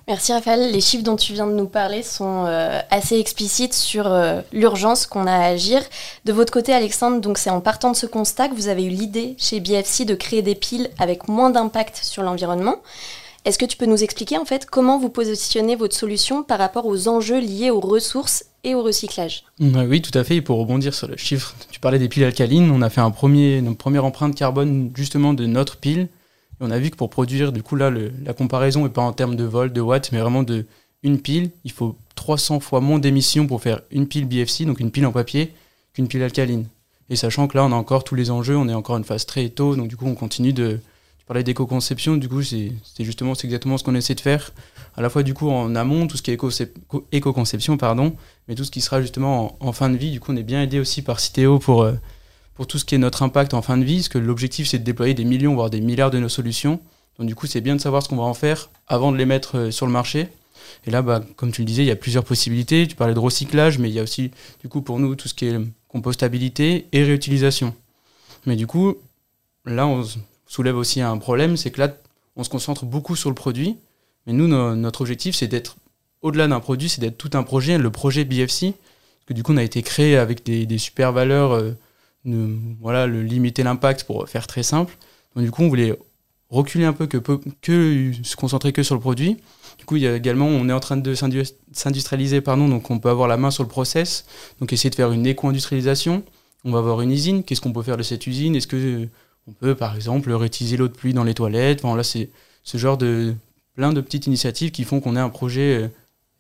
Merci 0.06 0.32
Raphaël. 0.32 0.70
Les 0.70 0.80
chiffres 0.80 1.04
dont 1.04 1.16
tu 1.16 1.32
viens 1.32 1.46
de 1.46 1.54
nous 1.54 1.66
parler 1.66 2.02
sont 2.02 2.44
euh, 2.46 2.78
assez 2.90 3.18
explicites 3.18 3.72
sur 3.72 4.12
l'urgence 4.52 5.06
qu'on 5.06 5.26
a 5.26 5.32
à 5.32 5.46
agir. 5.46 5.80
De 6.24 6.32
votre 6.32 6.52
côté, 6.52 6.72
Alexandre, 6.72 7.32
c'est 7.36 7.50
en 7.50 7.60
partant 7.60 7.90
de 7.90 7.96
ce 7.96 8.06
constat 8.06 8.48
que 8.48 8.54
vous 8.54 8.68
avez 8.68 8.84
eu 8.84 8.90
l'idée 8.90 9.34
chez 9.38 9.60
BFC 9.60 10.04
de 10.04 10.14
créer 10.14 10.42
des 10.42 10.54
piles 10.54 10.90
avec 10.98 11.28
moins 11.28 11.50
d'impact 11.50 12.00
sur 12.02 12.22
l'environnement. 12.22 12.76
Est-ce 13.44 13.58
que 13.58 13.66
tu 13.66 13.76
peux 13.76 13.84
nous 13.84 14.02
expliquer 14.02 14.38
en 14.38 14.46
fait 14.46 14.64
comment 14.64 14.98
vous 14.98 15.10
positionnez 15.10 15.76
votre 15.76 15.94
solution 15.94 16.42
par 16.42 16.58
rapport 16.58 16.86
aux 16.86 17.08
enjeux 17.08 17.40
liés 17.40 17.70
aux 17.70 17.80
ressources 17.80 18.46
et 18.64 18.74
au 18.74 18.82
recyclage? 18.82 19.44
Oui, 19.60 20.00
tout 20.00 20.18
à 20.18 20.24
fait. 20.24 20.36
Et 20.36 20.40
pour 20.40 20.58
rebondir 20.58 20.94
sur 20.94 21.08
le 21.08 21.18
chiffre, 21.18 21.54
tu 21.70 21.78
parlais 21.78 21.98
des 21.98 22.08
piles 22.08 22.24
alcalines. 22.24 22.70
On 22.70 22.80
a 22.80 22.88
fait 22.88 23.02
un 23.02 23.10
premier, 23.10 23.58
une 23.58 23.76
première 23.76 24.06
empreinte 24.06 24.34
carbone 24.34 24.90
justement 24.94 25.34
de 25.34 25.44
notre 25.44 25.76
pile. 25.76 26.08
Et 26.60 26.64
on 26.64 26.70
a 26.70 26.78
vu 26.78 26.90
que 26.90 26.96
pour 26.96 27.10
produire, 27.10 27.52
du 27.52 27.62
coup 27.62 27.76
là, 27.76 27.90
la 27.90 28.32
comparaison 28.32 28.84
n'est 28.84 28.90
pas 28.90 29.02
en 29.02 29.12
termes 29.12 29.36
de 29.36 29.44
volts, 29.44 29.72
de 29.72 29.80
watts, 29.80 30.12
mais 30.12 30.20
vraiment 30.20 30.42
de 30.42 30.66
une 31.02 31.20
pile. 31.20 31.50
Il 31.64 31.72
faut 31.72 31.96
300 32.14 32.60
fois 32.60 32.80
moins 32.80 32.98
d'émissions 32.98 33.46
pour 33.46 33.62
faire 33.62 33.82
une 33.90 34.06
pile 34.06 34.26
BFC, 34.26 34.64
donc 34.64 34.80
une 34.80 34.90
pile 34.90 35.06
en 35.06 35.12
papier, 35.12 35.52
qu'une 35.92 36.08
pile 36.08 36.22
alcaline. 36.22 36.66
Et 37.10 37.16
sachant 37.16 37.48
que 37.48 37.56
là, 37.56 37.64
on 37.64 37.72
a 37.72 37.76
encore 37.76 38.04
tous 38.04 38.14
les 38.14 38.30
enjeux, 38.30 38.56
on 38.56 38.68
est 38.68 38.74
encore 38.74 38.96
une 38.96 39.04
phase 39.04 39.26
très 39.26 39.48
tôt, 39.50 39.76
donc 39.76 39.88
du 39.88 39.96
coup, 39.96 40.06
on 40.06 40.14
continue 40.14 40.54
de, 40.54 40.80
parlais 41.26 41.42
d'éco-conception, 41.42 42.16
du 42.16 42.28
coup, 42.28 42.42
c'est 42.42 42.72
justement, 43.00 43.34
c'est 43.34 43.46
exactement 43.46 43.78
ce 43.78 43.84
qu'on 43.84 43.94
essaie 43.94 44.14
de 44.14 44.20
faire, 44.20 44.52
à 44.96 45.02
la 45.02 45.10
fois 45.10 45.22
du 45.22 45.34
coup 45.34 45.50
en 45.50 45.74
amont, 45.74 46.06
tout 46.06 46.16
ce 46.16 46.22
qui 46.22 46.30
est 46.30 46.38
éco-conception, 47.12 47.76
pardon, 47.76 48.14
mais 48.48 48.54
tout 48.54 48.64
ce 48.64 48.70
qui 48.70 48.80
sera 48.80 49.00
justement 49.00 49.56
en, 49.60 49.72
fin 49.72 49.90
de 49.90 49.96
vie. 49.96 50.10
Du 50.10 50.20
coup, 50.20 50.32
on 50.32 50.36
est 50.36 50.42
bien 50.42 50.62
aidé 50.62 50.78
aussi 50.78 51.02
par 51.02 51.20
Citeo 51.20 51.58
pour, 51.58 51.82
euh, 51.82 51.94
pour 52.54 52.66
tout 52.66 52.78
ce 52.78 52.84
qui 52.84 52.94
est 52.94 52.98
notre 52.98 53.22
impact 53.22 53.54
en 53.54 53.62
fin 53.62 53.76
de 53.76 53.84
vie, 53.84 53.96
parce 53.96 54.08
que 54.08 54.18
l'objectif, 54.18 54.68
c'est 54.68 54.78
de 54.78 54.84
déployer 54.84 55.14
des 55.14 55.24
millions, 55.24 55.54
voire 55.54 55.70
des 55.70 55.80
milliards 55.80 56.10
de 56.10 56.18
nos 56.18 56.28
solutions. 56.28 56.80
Donc, 57.18 57.26
du 57.26 57.34
coup, 57.34 57.46
c'est 57.46 57.60
bien 57.60 57.76
de 57.76 57.80
savoir 57.80 58.02
ce 58.02 58.08
qu'on 58.08 58.16
va 58.16 58.22
en 58.24 58.34
faire 58.34 58.70
avant 58.86 59.12
de 59.12 59.16
les 59.16 59.26
mettre 59.26 59.58
euh, 59.58 59.70
sur 59.70 59.86
le 59.86 59.92
marché. 59.92 60.28
Et 60.86 60.90
là, 60.90 61.02
bah, 61.02 61.22
comme 61.36 61.52
tu 61.52 61.62
le 61.62 61.66
disais, 61.66 61.82
il 61.82 61.86
y 61.86 61.92
a 61.92 61.96
plusieurs 61.96 62.24
possibilités. 62.24 62.86
Tu 62.86 62.96
parlais 62.96 63.14
de 63.14 63.18
recyclage, 63.18 63.78
mais 63.78 63.88
il 63.88 63.94
y 63.94 64.00
a 64.00 64.02
aussi, 64.02 64.30
du 64.60 64.68
coup, 64.68 64.82
pour 64.82 64.98
nous, 64.98 65.14
tout 65.14 65.28
ce 65.28 65.34
qui 65.34 65.46
est 65.46 65.58
compostabilité 65.88 66.86
et 66.92 67.04
réutilisation. 67.04 67.74
Mais 68.46 68.56
du 68.56 68.66
coup, 68.66 68.96
là, 69.64 69.86
on, 69.86 70.04
soulève 70.46 70.76
aussi 70.76 71.00
un 71.00 71.18
problème, 71.18 71.56
c'est 71.56 71.70
que 71.70 71.80
là, 71.80 71.96
on 72.36 72.44
se 72.44 72.48
concentre 72.48 72.84
beaucoup 72.84 73.16
sur 73.16 73.28
le 73.28 73.34
produit, 73.34 73.76
mais 74.26 74.32
nous, 74.32 74.46
notre 74.46 75.00
objectif, 75.00 75.34
c'est 75.34 75.48
d'être 75.48 75.76
au-delà 76.22 76.46
d'un 76.48 76.60
produit, 76.60 76.88
c'est 76.88 77.00
d'être 77.00 77.18
tout 77.18 77.30
un 77.34 77.42
projet, 77.42 77.76
le 77.76 77.90
projet 77.90 78.24
BFC, 78.24 78.72
parce 78.72 79.26
que 79.26 79.34
du 79.34 79.42
coup, 79.42 79.52
on 79.52 79.56
a 79.56 79.62
été 79.62 79.82
créé 79.82 80.16
avec 80.16 80.44
des, 80.44 80.78
super 80.78 81.12
valeurs, 81.12 81.52
euh, 81.52 81.72
voilà, 82.24 83.06
le 83.06 83.22
limiter 83.22 83.62
l'impact 83.62 84.04
pour 84.04 84.28
faire 84.28 84.46
très 84.46 84.62
simple. 84.62 84.96
Du 85.36 85.50
coup, 85.50 85.62
on 85.62 85.68
voulait 85.68 85.98
reculer 86.48 86.84
un 86.84 86.92
peu, 86.92 87.06
que, 87.06 87.18
que 87.60 88.12
se 88.22 88.36
concentrer 88.36 88.72
que 88.72 88.82
sur 88.82 88.94
le 88.94 89.00
produit. 89.00 89.38
Du 89.78 89.84
coup, 89.84 89.96
il 89.96 90.02
y 90.02 90.06
a 90.06 90.14
également, 90.14 90.46
on 90.46 90.68
est 90.68 90.72
en 90.72 90.80
train 90.80 90.96
de 90.96 91.14
s'industrialiser, 91.72 92.40
pardon, 92.40 92.68
donc 92.68 92.90
on 92.90 92.98
peut 92.98 93.08
avoir 93.08 93.28
la 93.28 93.36
main 93.36 93.50
sur 93.50 93.64
le 93.64 93.68
process, 93.68 94.24
donc 94.60 94.72
essayer 94.72 94.90
de 94.90 94.94
faire 94.94 95.10
une 95.12 95.26
éco-industrialisation. 95.26 96.22
On 96.64 96.70
va 96.70 96.78
avoir 96.78 97.00
une 97.00 97.10
usine, 97.10 97.42
qu'est-ce 97.42 97.60
qu'on 97.60 97.72
peut 97.72 97.82
faire 97.82 97.96
de 97.96 98.02
cette 98.02 98.26
usine? 98.26 98.56
Est-ce 98.56 98.66
que 98.68 99.08
on 99.46 99.52
peut 99.52 99.74
par 99.74 99.94
exemple 99.96 100.32
réutiliser 100.32 100.76
l'eau 100.76 100.88
de 100.88 100.94
pluie 100.94 101.12
dans 101.12 101.24
les 101.24 101.34
toilettes? 101.34 101.84
Enfin, 101.84 101.96
là, 101.96 102.04
c'est 102.04 102.30
ce 102.62 102.78
genre 102.78 102.96
de 102.96 103.34
plein 103.74 103.92
de 103.92 104.00
petites 104.00 104.26
initiatives 104.26 104.70
qui 104.70 104.84
font 104.84 105.00
qu'on 105.00 105.16
ait 105.16 105.20
un 105.20 105.28
projet 105.28 105.82
euh, 105.82 105.88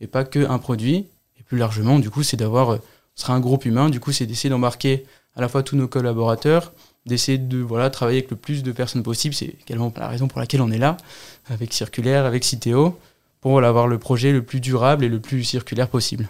et 0.00 0.06
pas 0.06 0.24
que 0.24 0.48
un 0.48 0.58
produit. 0.58 1.06
Et 1.38 1.42
plus 1.42 1.58
largement, 1.58 1.98
du 1.98 2.08
coup, 2.08 2.22
c'est 2.22 2.36
d'avoir, 2.36 2.70
euh, 2.70 2.78
ce 3.16 3.24
sera 3.24 3.34
un 3.34 3.40
groupe 3.40 3.66
humain. 3.66 3.90
Du 3.90 4.00
coup, 4.00 4.12
c'est 4.12 4.24
d'essayer 4.24 4.48
d'embarquer 4.48 5.04
à 5.36 5.40
la 5.40 5.48
fois 5.48 5.62
tous 5.62 5.76
nos 5.76 5.88
collaborateurs, 5.88 6.72
d'essayer 7.06 7.38
de 7.38 7.58
voilà 7.58 7.90
travailler 7.90 8.18
avec 8.18 8.30
le 8.30 8.36
plus 8.36 8.62
de 8.62 8.72
personnes 8.72 9.02
possible. 9.02 9.34
C'est 9.34 9.54
également 9.66 9.92
la 9.96 10.08
raison 10.08 10.28
pour 10.28 10.40
laquelle 10.40 10.62
on 10.62 10.70
est 10.70 10.78
là, 10.78 10.96
avec 11.50 11.72
Circulaire, 11.72 12.24
avec 12.24 12.44
Citeo, 12.44 12.98
pour 13.40 13.62
avoir 13.62 13.86
le 13.86 13.98
projet 13.98 14.32
le 14.32 14.42
plus 14.42 14.60
durable 14.60 15.04
et 15.04 15.08
le 15.08 15.20
plus 15.20 15.44
circulaire 15.44 15.88
possible. 15.88 16.28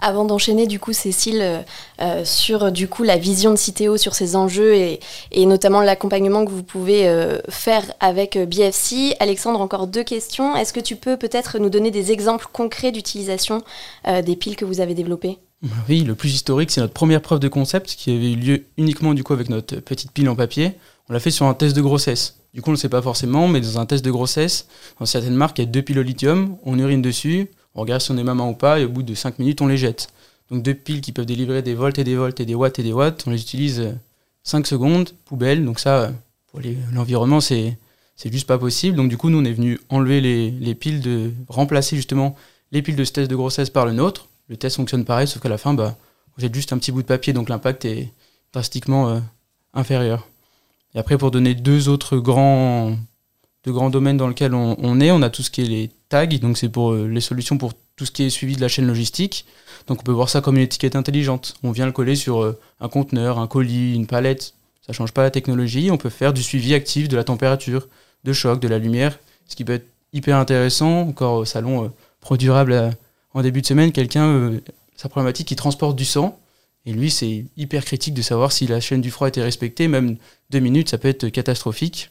Avant 0.00 0.24
d'enchaîner, 0.24 0.66
du 0.66 0.80
coup, 0.80 0.92
Cécile, 0.92 1.40
euh, 1.40 1.60
euh, 2.00 2.24
sur 2.24 2.72
la 3.04 3.16
vision 3.16 3.52
de 3.52 3.56
Citeo 3.56 3.96
sur 3.96 4.14
ces 4.14 4.34
enjeux 4.34 4.74
et, 4.74 4.98
notamment 5.46 5.80
l'accompagnement 5.80 6.44
que 6.44 6.50
vous 6.50 6.64
pouvez 6.64 7.08
euh, 7.08 7.38
faire 7.48 7.84
avec 8.00 8.36
BFC, 8.36 9.14
Alexandre, 9.20 9.60
encore 9.60 9.86
deux 9.86 10.02
questions. 10.02 10.56
Est-ce 10.56 10.72
que 10.72 10.80
tu 10.80 10.96
peux 10.96 11.16
peut-être 11.16 11.60
nous 11.60 11.70
donner 11.70 11.92
des 11.92 12.10
exemples 12.10 12.48
concrets 12.52 12.90
d'utilisation 12.90 13.62
des 14.04 14.36
piles 14.36 14.56
que 14.56 14.64
vous 14.64 14.80
avez 14.80 14.94
développées? 14.94 15.38
Oui, 15.88 16.02
le 16.02 16.14
plus 16.14 16.34
historique, 16.34 16.70
c'est 16.70 16.80
notre 16.80 16.92
première 16.92 17.22
preuve 17.22 17.38
de 17.38 17.48
concept 17.48 17.94
qui 17.94 18.10
avait 18.10 18.32
eu 18.32 18.36
lieu 18.36 18.64
uniquement 18.76 19.14
du 19.14 19.22
coup 19.22 19.32
avec 19.32 19.48
notre 19.48 19.76
petite 19.76 20.10
pile 20.10 20.28
en 20.28 20.34
papier. 20.34 20.72
On 21.08 21.12
l'a 21.12 21.20
fait 21.20 21.30
sur 21.30 21.46
un 21.46 21.54
test 21.54 21.76
de 21.76 21.80
grossesse. 21.80 22.38
Du 22.52 22.60
coup, 22.60 22.70
on 22.70 22.72
ne 22.72 22.76
le 22.76 22.80
sait 22.80 22.88
pas 22.88 23.00
forcément, 23.00 23.48
mais 23.48 23.60
dans 23.60 23.78
un 23.78 23.86
test 23.86 24.04
de 24.04 24.10
grossesse, 24.10 24.66
dans 24.98 25.06
certaines 25.06 25.34
marques, 25.34 25.58
il 25.58 25.62
y 25.62 25.66
a 25.66 25.70
deux 25.70 25.82
piles 25.82 25.98
au 25.98 26.02
lithium, 26.02 26.56
on 26.64 26.78
urine 26.78 27.00
dessus, 27.00 27.48
on 27.74 27.80
regarde 27.80 28.02
si 28.02 28.10
on 28.10 28.18
est 28.18 28.24
maman 28.24 28.50
ou 28.50 28.54
pas, 28.54 28.80
et 28.80 28.84
au 28.84 28.88
bout 28.88 29.02
de 29.02 29.14
5 29.14 29.38
minutes, 29.38 29.62
on 29.62 29.66
les 29.66 29.78
jette. 29.78 30.08
Donc 30.50 30.62
deux 30.62 30.74
piles 30.74 31.00
qui 31.00 31.12
peuvent 31.12 31.26
délivrer 31.26 31.62
des 31.62 31.74
volts 31.74 31.98
et 31.98 32.04
des 32.04 32.16
volts 32.16 32.38
et 32.40 32.44
des 32.44 32.54
watts 32.54 32.78
et 32.78 32.82
des 32.82 32.92
watts, 32.92 33.24
on 33.26 33.30
les 33.30 33.40
utilise 33.40 33.94
5 34.42 34.66
secondes, 34.66 35.10
poubelle. 35.24 35.64
Donc 35.64 35.80
ça, 35.80 36.12
pour 36.50 36.60
l'environnement, 36.92 37.40
c'est 37.40 37.78
juste 38.26 38.46
pas 38.46 38.58
possible. 38.58 38.96
Donc 38.96 39.08
du 39.08 39.16
coup, 39.16 39.30
nous, 39.30 39.38
on 39.38 39.44
est 39.44 39.52
venu 39.52 39.80
enlever 39.88 40.20
les, 40.20 40.74
piles 40.74 41.00
de... 41.00 41.30
remplacer 41.48 41.96
justement 41.96 42.36
les 42.70 42.82
piles 42.82 42.96
de 42.96 43.04
ce 43.04 43.12
test 43.12 43.30
de 43.30 43.36
grossesse 43.36 43.70
par 43.70 43.86
le 43.86 43.92
nôtre. 43.92 44.28
Le 44.48 44.56
test 44.56 44.76
fonctionne 44.76 45.04
pareil, 45.04 45.26
sauf 45.26 45.42
qu'à 45.42 45.48
la 45.48 45.58
fin, 45.58 45.74
bah, 45.74 45.96
jette 46.38 46.54
juste 46.54 46.72
un 46.72 46.78
petit 46.78 46.92
bout 46.92 47.02
de 47.02 47.06
papier, 47.06 47.32
donc 47.32 47.48
l'impact 47.48 47.84
est 47.84 48.12
drastiquement 48.52 49.08
euh, 49.08 49.20
inférieur. 49.74 50.28
Et 50.94 50.98
après, 50.98 51.16
pour 51.16 51.30
donner 51.30 51.54
deux 51.54 51.88
autres 51.88 52.18
grands, 52.18 52.96
deux 53.64 53.72
grands 53.72 53.90
domaines 53.90 54.16
dans 54.16 54.28
lesquels 54.28 54.54
on, 54.54 55.00
est, 55.00 55.10
on 55.10 55.22
a 55.22 55.30
tout 55.30 55.42
ce 55.42 55.50
qui 55.50 55.62
est 55.62 55.66
les 55.66 55.90
donc 56.40 56.58
c'est 56.58 56.68
pour 56.68 56.92
euh, 56.92 57.08
les 57.08 57.22
solutions 57.22 57.56
pour 57.56 57.72
tout 57.96 58.04
ce 58.04 58.10
qui 58.10 58.24
est 58.24 58.30
suivi 58.30 58.54
de 58.54 58.60
la 58.60 58.68
chaîne 58.68 58.86
logistique. 58.86 59.46
Donc 59.86 60.00
on 60.00 60.02
peut 60.02 60.12
voir 60.12 60.28
ça 60.28 60.42
comme 60.42 60.56
une 60.56 60.62
étiquette 60.62 60.94
intelligente. 60.94 61.54
On 61.62 61.72
vient 61.72 61.86
le 61.86 61.92
coller 61.92 62.16
sur 62.16 62.42
euh, 62.42 62.60
un 62.80 62.88
conteneur, 62.88 63.38
un 63.38 63.46
colis, 63.46 63.94
une 63.94 64.06
palette. 64.06 64.54
Ça 64.86 64.92
change 64.92 65.12
pas 65.12 65.22
la 65.22 65.30
technologie. 65.30 65.90
On 65.90 65.96
peut 65.96 66.10
faire 66.10 66.34
du 66.34 66.42
suivi 66.42 66.74
actif 66.74 67.08
de 67.08 67.16
la 67.16 67.24
température, 67.24 67.88
de 68.24 68.32
choc, 68.32 68.60
de 68.60 68.68
la 68.68 68.78
lumière, 68.78 69.18
ce 69.46 69.56
qui 69.56 69.64
peut 69.64 69.72
être 69.74 69.86
hyper 70.12 70.36
intéressant. 70.36 71.08
Encore 71.08 71.36
au 71.38 71.44
salon 71.46 71.84
euh, 71.84 71.88
Pro 72.20 72.36
Durable 72.36 72.92
en 73.34 73.42
début 73.42 73.62
de 73.62 73.66
semaine, 73.66 73.92
quelqu'un, 73.92 74.52
sa 74.96 75.08
problématique, 75.08 75.50
il 75.50 75.56
transporte 75.56 75.96
du 75.96 76.04
sang. 76.04 76.38
Et 76.84 76.92
lui, 76.92 77.10
c'est 77.10 77.44
hyper 77.56 77.84
critique 77.84 78.14
de 78.14 78.22
savoir 78.22 78.52
si 78.52 78.66
la 78.66 78.80
chaîne 78.80 79.00
du 79.00 79.10
froid 79.10 79.28
était 79.28 79.42
respectée. 79.42 79.88
Même 79.88 80.16
deux 80.50 80.58
minutes, 80.58 80.90
ça 80.90 80.98
peut 80.98 81.08
être 81.08 81.28
catastrophique. 81.28 82.10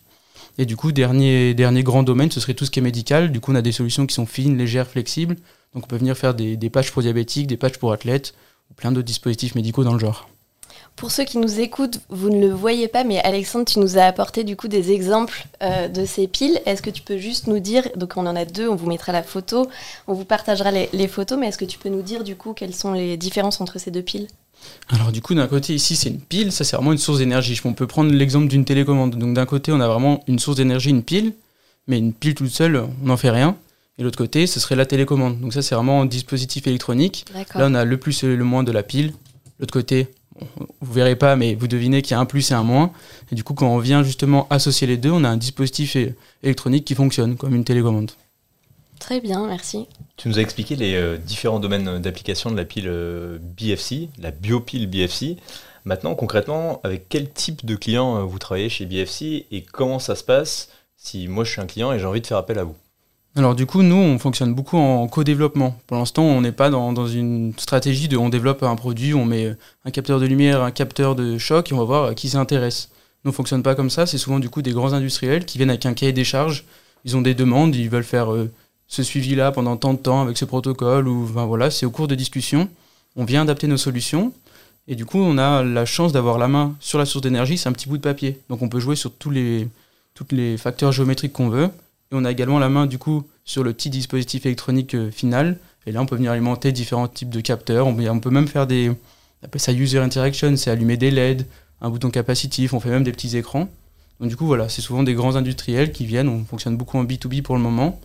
Et 0.57 0.65
du 0.65 0.75
coup, 0.75 0.91
dernier, 0.91 1.53
dernier 1.53 1.83
grand 1.83 2.03
domaine, 2.03 2.31
ce 2.31 2.39
serait 2.39 2.53
tout 2.53 2.65
ce 2.65 2.71
qui 2.71 2.79
est 2.79 2.83
médical. 2.83 3.31
Du 3.31 3.39
coup, 3.39 3.51
on 3.51 3.55
a 3.55 3.61
des 3.61 3.71
solutions 3.71 4.05
qui 4.05 4.15
sont 4.15 4.25
fines, 4.25 4.57
légères, 4.57 4.87
flexibles. 4.87 5.35
Donc 5.73 5.85
on 5.85 5.87
peut 5.87 5.97
venir 5.97 6.17
faire 6.17 6.33
des, 6.33 6.57
des 6.57 6.69
patchs 6.69 6.91
pour 6.91 7.01
diabétiques, 7.01 7.47
des 7.47 7.57
patchs 7.57 7.77
pour 7.77 7.93
athlètes, 7.93 8.33
ou 8.69 8.73
plein 8.73 8.91
d'autres 8.91 9.05
dispositifs 9.05 9.55
médicaux 9.55 9.83
dans 9.83 9.93
le 9.93 9.99
genre. 9.99 10.30
Pour 11.01 11.10
ceux 11.10 11.24
qui 11.24 11.39
nous 11.39 11.60
écoutent, 11.60 12.00
vous 12.10 12.29
ne 12.29 12.39
le 12.39 12.53
voyez 12.53 12.88
pas, 12.88 13.03
mais 13.03 13.17
Alexandre, 13.24 13.65
tu 13.65 13.79
nous 13.79 13.98
as 13.98 14.03
apporté 14.03 14.43
du 14.43 14.55
coup 14.55 14.67
des 14.67 14.91
exemples 14.91 15.48
euh, 15.63 15.88
de 15.88 16.05
ces 16.05 16.27
piles. 16.27 16.62
Est-ce 16.67 16.84
que 16.84 16.91
tu 16.91 17.01
peux 17.01 17.17
juste 17.17 17.48
nous 17.48 17.58
dire, 17.58 17.88
donc 17.96 18.17
on 18.17 18.27
en 18.27 18.36
a 18.36 18.46
deux, 18.46 18.70
on 18.70 18.75
vous 18.75 18.86
mettra 18.86 19.12
la 19.12 19.24
photo, 19.24 19.67
on 20.05 20.13
vous 20.13 20.25
partagera 20.25 20.70
les, 20.70 20.89
les 20.93 21.08
photos, 21.08 21.39
mais 21.39 21.48
est-ce 21.48 21.58
que 21.58 21.65
tu 21.65 21.79
peux 21.79 21.89
nous 21.89 22.03
dire 22.03 22.24
du 22.24 22.36
coup 22.36 22.53
quelles 22.53 22.75
sont 22.75 22.93
les 22.93 23.17
différences 23.17 23.62
entre 23.62 23.79
ces 23.79 23.89
deux 23.89 24.03
piles? 24.03 24.27
Alors 24.89 25.12
du 25.12 25.24
coup, 25.24 25.34
d'un 25.34 25.48
côté, 25.48 25.74
ici, 25.74 25.96
c'est 25.96 26.10
une 26.10 26.22
pile, 26.22 26.51
ça 26.51 26.63
c'est 26.63 26.75
vraiment 26.75 26.91
une 26.91 27.00
source 27.00 27.17
d'énergie. 27.17 27.60
On 27.65 27.74
peut 27.74 27.88
prendre 27.88 28.13
l'exemple 28.13 28.48
d'une 28.48 28.63
télécommande. 28.63 29.15
Donc 29.15 29.34
d'un 29.34 29.48
côté, 29.48 29.72
on 29.72 29.79
a 29.79 29.88
vraiment 29.88 30.24
une 30.27 30.38
source 30.38 30.58
d'énergie, 30.58 30.91
une 30.91 31.01
pile, 31.01 31.34
mais 31.88 31.98
une 31.98 32.13
pile 32.13 32.36
toute 32.36 32.51
seule, 32.51 32.77
on 32.77 33.08
n'en 33.08 33.17
fait 33.17 33.31
rien. 33.31 33.58
Et 33.98 34.03
l'autre 34.03 34.20
côté, 34.20 34.46
ce 34.46 34.60
serait 34.60 34.75
la 34.75 34.86
télécommande. 34.86 35.39
Donc 35.39 35.51
ça, 35.51 35.63
c'est 35.63 35.74
vraiment 35.74 36.03
un 36.03 36.05
dispositif 36.05 36.67
électronique. 36.67 37.25
Là, 37.55 37.65
on 37.67 37.74
a 37.74 37.86
le 37.86 37.98
plus 37.98 38.24
et 38.24 38.36
le 38.36 38.43
moins 38.43 38.62
de 38.62 38.72
la 38.72 38.84
pile. 38.84 39.13
L'autre 39.60 39.74
côté, 39.74 40.08
vous 40.81 40.93
verrez 40.93 41.15
pas, 41.15 41.36
mais 41.36 41.55
vous 41.55 41.67
devinez 41.67 42.01
qu'il 42.01 42.12
y 42.12 42.13
a 42.15 42.19
un 42.19 42.25
plus 42.25 42.51
et 42.51 42.53
un 42.53 42.63
moins. 42.63 42.91
Et 43.31 43.36
du 43.36 43.43
coup, 43.43 43.53
quand 43.53 43.67
on 43.67 43.79
vient 43.79 44.03
justement 44.03 44.48
associer 44.50 44.88
les 44.88 44.98
deux, 44.98 45.12
on 45.12 45.24
a 45.24 45.29
un 45.29 45.38
dispositif 45.38 45.98
électronique 46.43 46.86
qui 46.86 46.95
fonctionne 46.95 47.38
comme 47.38 47.55
une 47.55 47.63
télécommande. 47.63 48.12
Très 49.01 49.19
bien, 49.19 49.48
merci. 49.48 49.88
Tu 50.15 50.29
nous 50.29 50.38
as 50.38 50.43
expliqué 50.43 50.75
les 50.75 50.93
euh, 50.93 51.17
différents 51.17 51.60
domaines 51.60 51.98
d'application 51.98 52.51
de 52.51 52.55
la 52.55 52.65
pile 52.65 52.88
euh, 52.88 53.39
BFC, 53.41 54.10
la 54.19 54.29
biopile 54.29 54.88
BFC. 54.88 55.38
Maintenant, 55.86 56.13
concrètement, 56.13 56.79
avec 56.83 57.10
quel 57.10 57.31
type 57.31 57.65
de 57.65 57.75
client 57.75 58.17
euh, 58.17 58.21
vous 58.21 58.38
travaillez 58.38 58.69
chez 58.69 58.86
BFC 58.86 59.48
et 59.50 59.63
comment 59.63 59.98
ça 59.98 60.13
se 60.13 60.24
passe 60.24 60.69
si 60.95 61.27
moi 61.27 61.43
je 61.43 61.50
suis 61.50 61.62
un 61.62 61.65
client 61.65 61.91
et 61.91 61.98
j'ai 61.98 62.05
envie 62.05 62.21
de 62.21 62.27
faire 62.27 62.38
appel 62.38 62.60
à 62.60 62.63
vous? 62.63 62.75
Alors 63.38 63.55
du 63.55 63.65
coup, 63.65 63.81
nous, 63.81 63.95
on 63.95 64.19
fonctionne 64.19 64.53
beaucoup 64.53 64.77
en 64.77 65.07
co-développement. 65.07 65.77
Pour 65.88 65.97
l'instant, 65.97 66.23
on 66.23 66.41
n'est 66.41 66.51
pas 66.51 66.69
dans, 66.69 67.07
une 67.07 67.53
stratégie 67.57 68.09
de 68.09 68.17
on 68.17 68.27
développe 68.27 68.61
un 68.63 68.75
produit, 68.75 69.13
on 69.13 69.23
met 69.23 69.55
un 69.85 69.91
capteur 69.91 70.19
de 70.19 70.25
lumière, 70.25 70.61
un 70.61 70.71
capteur 70.71 71.15
de 71.15 71.38
choc 71.38 71.71
et 71.71 71.73
on 71.73 71.77
va 71.77 71.85
voir 71.85 72.15
qui 72.15 72.29
s'intéresse. 72.29 72.89
Nous, 73.23 73.29
on 73.29 73.33
fonctionne 73.33 73.63
pas 73.63 73.73
comme 73.73 73.89
ça. 73.89 74.05
C'est 74.05 74.17
souvent 74.17 74.39
du 74.39 74.50
coup 74.50 74.61
des 74.61 74.71
grands 74.73 74.91
industriels 74.91 75.45
qui 75.45 75.57
viennent 75.57 75.69
avec 75.69 75.85
un 75.85 75.93
cahier 75.93 76.11
des 76.11 76.25
charges. 76.25 76.65
Ils 77.05 77.15
ont 77.15 77.21
des 77.21 77.33
demandes, 77.33 77.73
ils 77.73 77.89
veulent 77.89 78.03
faire 78.03 78.33
euh, 78.33 78.51
ce 78.88 79.01
suivi-là 79.01 79.51
pendant 79.53 79.77
tant 79.77 79.93
de 79.93 80.00
temps 80.00 80.21
avec 80.21 80.38
ce 80.38 80.43
protocole. 80.43 81.07
Ou 81.07 81.25
ben, 81.33 81.45
voilà, 81.45 81.71
c'est 81.71 81.85
au 81.85 81.91
cours 81.91 82.09
de 82.09 82.15
discussion. 82.15 82.67
On 83.15 83.23
vient 83.23 83.43
adapter 83.43 83.67
nos 83.67 83.77
solutions. 83.77 84.33
Et 84.89 84.95
du 84.95 85.05
coup, 85.05 85.19
on 85.19 85.38
a 85.38 85.63
la 85.63 85.85
chance 85.85 86.11
d'avoir 86.11 86.38
la 86.38 86.50
main 86.50 86.75
sur 86.81 87.00
la 87.00 87.05
source 87.05 87.23
d'énergie. 87.23 87.57
C'est 87.57 87.69
un 87.69 87.73
petit 87.73 87.88
bout 87.88 87.97
de 87.97 88.03
papier. 88.03 88.41
Donc 88.50 88.61
on 88.61 88.67
peut 88.67 88.81
jouer 88.81 88.97
sur 88.97 89.13
tous 89.13 89.29
les 89.29 90.57
facteurs 90.57 90.91
géométriques 90.91 91.31
qu'on 91.31 91.50
veut. 91.50 91.69
Et 92.12 92.15
on 92.15 92.25
a 92.25 92.32
également 92.32 92.60
la 92.60 92.70
main 92.70 92.88
du 92.88 92.98
coup 92.98 93.24
sur 93.46 93.63
le 93.63 93.74
petit 93.74 93.89
dispositif 93.89 94.46
électronique 94.46 94.96
euh, 94.96 95.12
final. 95.12 95.58
Et 95.86 95.91
là, 95.91 96.01
on 96.01 96.06
peut 96.06 96.15
venir 96.15 96.32
alimenter 96.32 96.72
différents 96.72 97.08
types 97.08 97.30
de 97.30 97.41
capteurs. 97.41 97.88
On, 97.88 98.20
peut 98.20 98.30
même 98.30 98.48
faire 98.48 98.68
des. 98.68 98.89
On 98.89 99.46
appelle 99.46 99.62
ça 99.62 99.72
user 99.72 99.98
interaction, 99.98 100.56
c'est 100.56 100.70
allumer 100.70 100.98
des 100.98 101.10
LED, 101.10 101.48
un 101.82 101.89
bouton 101.89 102.12
capacitif, 102.12 102.74
on 102.74 102.80
fait 102.80 102.89
même 102.89 103.03
des 103.03 103.12
petits 103.12 103.36
écrans. 103.36 103.68
Donc 104.20 104.30
du 104.30 104.36
coup, 104.36 104.46
voilà, 104.46 104.70
c'est 104.70 104.82
souvent 104.82 105.01
des 105.01 105.15
grands 105.15 105.36
industriels 105.36 105.91
qui 105.91 106.06
viennent. 106.06 106.30
On 106.30 106.46
fonctionne 106.46 106.77
beaucoup 106.77 106.98
en 106.98 107.03
B2B 107.03 107.41
pour 107.41 107.56
le 107.56 107.62
moment. 107.62 108.00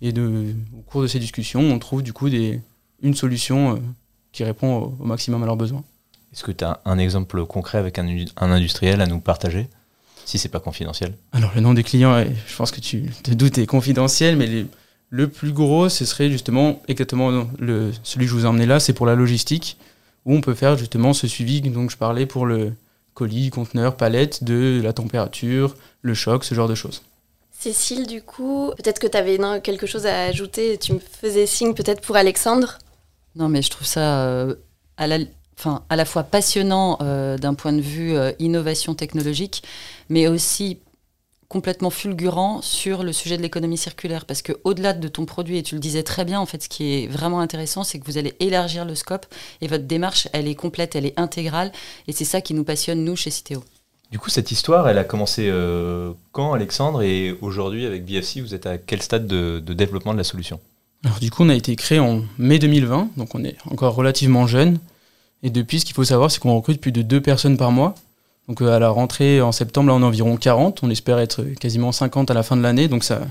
Et 0.00 0.12
au 0.18 0.80
cours 0.84 1.02
de 1.02 1.06
ces 1.06 1.20
discussions, 1.20 1.60
on 1.60 1.78
trouve 1.78 2.02
du 2.02 2.12
coup 2.12 2.26
une 2.26 3.14
solution 3.14 3.76
euh, 3.76 3.78
qui 4.32 4.42
répond 4.42 4.96
au, 4.98 5.04
maximum 5.04 5.44
à 5.44 5.46
leurs 5.46 5.56
besoins. 5.56 5.84
Est-ce 6.32 6.42
que 6.42 6.50
tu 6.50 6.64
as 6.64 6.80
un 6.84 6.98
exemple 6.98 7.44
concret 7.46 7.78
avec 7.78 8.00
un 8.00 8.50
industriel 8.50 9.00
à 9.00 9.06
nous 9.06 9.20
partager? 9.20 9.68
Si 10.24 10.38
c'est 10.38 10.48
pas 10.48 10.60
confidentiel. 10.60 11.14
Alors 11.32 11.52
le 11.54 11.60
nom 11.60 11.74
des 11.74 11.82
clients, 11.82 12.24
je 12.46 12.56
pense 12.56 12.70
que 12.70 12.80
tu 12.80 13.10
te 13.22 13.30
doutes, 13.32 13.58
est 13.58 13.66
confidentiel, 13.66 14.36
mais 14.36 14.66
le 15.10 15.28
plus 15.28 15.52
gros, 15.52 15.88
ce 15.88 16.04
serait 16.04 16.30
justement 16.30 16.80
exactement 16.88 17.46
le, 17.58 17.92
celui 18.02 18.26
que 18.26 18.30
je 18.30 18.36
vous 18.36 18.44
ai 18.44 18.48
emmené 18.48 18.66
là, 18.66 18.80
c'est 18.80 18.94
pour 18.94 19.06
la 19.06 19.14
logistique, 19.14 19.76
où 20.24 20.34
on 20.34 20.40
peut 20.40 20.54
faire 20.54 20.78
justement 20.78 21.12
ce 21.12 21.26
suivi. 21.26 21.60
Dont 21.60 21.88
je 21.88 21.96
parlais 21.96 22.26
pour 22.26 22.46
le 22.46 22.72
colis, 23.14 23.50
conteneur, 23.50 23.96
palette, 23.96 24.42
de 24.42 24.80
la 24.82 24.92
température, 24.92 25.76
le 26.00 26.14
choc, 26.14 26.44
ce 26.44 26.54
genre 26.54 26.68
de 26.68 26.74
choses. 26.74 27.02
Cécile, 27.50 28.06
du 28.06 28.22
coup, 28.22 28.72
peut-être 28.76 28.98
que 28.98 29.06
tu 29.06 29.16
avais 29.16 29.38
quelque 29.62 29.86
chose 29.86 30.06
à 30.06 30.24
ajouter, 30.24 30.78
tu 30.78 30.94
me 30.94 30.98
faisais 30.98 31.46
signe 31.46 31.74
peut-être 31.74 32.00
pour 32.00 32.16
Alexandre? 32.16 32.78
Non, 33.36 33.48
mais 33.48 33.62
je 33.62 33.70
trouve 33.70 33.86
ça 33.86 34.24
euh, 34.24 34.54
à 34.96 35.06
la 35.06 35.18
enfin, 35.58 35.84
à 35.88 35.96
la 35.96 36.04
fois 36.04 36.22
passionnant 36.22 36.98
euh, 37.00 37.38
d'un 37.38 37.54
point 37.54 37.72
de 37.72 37.80
vue 37.80 38.16
euh, 38.16 38.32
innovation 38.38 38.94
technologique, 38.94 39.62
mais 40.08 40.26
aussi 40.28 40.78
complètement 41.52 41.90
fulgurant 41.90 42.62
sur 42.62 43.02
le 43.02 43.12
sujet 43.12 43.36
de 43.36 43.42
l'économie 43.42 43.76
circulaire. 43.76 44.24
Parce 44.24 44.40
que 44.40 44.52
au-delà 44.64 44.94
de 44.94 45.06
ton 45.06 45.26
produit, 45.26 45.58
et 45.58 45.62
tu 45.62 45.74
le 45.74 45.82
disais 45.82 46.02
très 46.02 46.24
bien, 46.24 46.40
en 46.40 46.46
fait, 46.46 46.62
ce 46.62 46.68
qui 46.68 46.94
est 46.94 47.06
vraiment 47.08 47.40
intéressant, 47.40 47.84
c'est 47.84 47.98
que 47.98 48.06
vous 48.06 48.16
allez 48.16 48.34
élargir 48.40 48.86
le 48.86 48.94
scope 48.94 49.26
et 49.60 49.66
votre 49.66 49.84
démarche, 49.84 50.28
elle 50.32 50.48
est 50.48 50.54
complète, 50.54 50.96
elle 50.96 51.04
est 51.04 51.18
intégrale. 51.20 51.70
Et 52.08 52.12
c'est 52.12 52.24
ça 52.24 52.40
qui 52.40 52.54
nous 52.54 52.64
passionne, 52.64 53.04
nous, 53.04 53.16
chez 53.16 53.30
Citeo. 53.30 53.62
Du 54.10 54.18
coup, 54.18 54.30
cette 54.30 54.50
histoire, 54.50 54.88
elle 54.88 54.96
a 54.96 55.04
commencé 55.04 55.48
euh, 55.50 56.12
quand, 56.32 56.54
Alexandre? 56.54 57.02
Et 57.02 57.36
aujourd'hui, 57.42 57.84
avec 57.84 58.06
BFC, 58.06 58.40
vous 58.40 58.54
êtes 58.54 58.66
à 58.66 58.78
quel 58.78 59.02
stade 59.02 59.26
de, 59.26 59.62
de 59.64 59.74
développement 59.74 60.14
de 60.14 60.18
la 60.18 60.24
solution? 60.24 60.58
Alors, 61.04 61.18
du 61.18 61.30
coup, 61.30 61.42
on 61.44 61.50
a 61.50 61.54
été 61.54 61.76
créé 61.76 61.98
en 61.98 62.22
mai 62.38 62.58
2020, 62.58 63.10
donc 63.18 63.34
on 63.34 63.44
est 63.44 63.56
encore 63.70 63.94
relativement 63.94 64.46
jeune. 64.46 64.78
Et 65.42 65.50
depuis, 65.50 65.80
ce 65.80 65.84
qu'il 65.84 65.94
faut 65.94 66.04
savoir, 66.04 66.30
c'est 66.30 66.38
qu'on 66.38 66.54
recrute 66.54 66.80
plus 66.80 66.92
de 66.92 67.02
deux 67.02 67.20
personnes 67.20 67.56
par 67.56 67.72
mois. 67.72 67.94
Donc 68.48 68.60
euh, 68.62 68.74
à 68.74 68.78
la 68.78 68.90
rentrée 68.90 69.40
en 69.40 69.52
septembre, 69.52 69.88
là, 69.88 69.94
on 69.94 70.02
a 70.02 70.06
environ 70.06 70.36
40. 70.36 70.82
On 70.82 70.90
espère 70.90 71.18
être 71.18 71.42
quasiment 71.58 71.92
50 71.92 72.30
à 72.30 72.34
la 72.34 72.42
fin 72.42 72.56
de 72.56 72.62
l'année. 72.62 72.88
Donc 72.88 73.04
ça, 73.04 73.22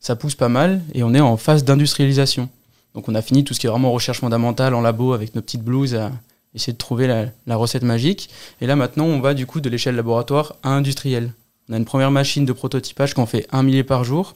ça 0.00 0.16
pousse 0.16 0.34
pas 0.34 0.48
mal. 0.48 0.82
Et 0.94 1.02
on 1.02 1.14
est 1.14 1.20
en 1.20 1.36
phase 1.36 1.64
d'industrialisation. 1.64 2.48
Donc 2.94 3.08
on 3.08 3.14
a 3.14 3.22
fini 3.22 3.44
tout 3.44 3.54
ce 3.54 3.60
qui 3.60 3.66
est 3.66 3.70
vraiment 3.70 3.92
recherche 3.92 4.20
fondamentale 4.20 4.74
en 4.74 4.80
labo 4.80 5.12
avec 5.12 5.34
nos 5.34 5.42
petites 5.42 5.62
blouses 5.62 5.94
à 5.94 6.10
essayer 6.54 6.72
de 6.72 6.78
trouver 6.78 7.06
la, 7.06 7.56
recette 7.56 7.84
magique. 7.84 8.30
Et 8.60 8.66
là 8.66 8.74
maintenant, 8.74 9.04
on 9.04 9.20
va 9.20 9.34
du 9.34 9.46
coup 9.46 9.60
de 9.60 9.68
l'échelle 9.68 9.94
laboratoire 9.94 10.56
à 10.64 10.70
industriel. 10.70 11.32
On 11.68 11.74
a 11.74 11.76
une 11.76 11.84
première 11.84 12.10
machine 12.10 12.44
de 12.44 12.52
prototypage 12.52 13.14
qu'on 13.14 13.26
fait 13.26 13.46
un 13.52 13.62
millier 13.62 13.84
par 13.84 14.02
jour. 14.02 14.34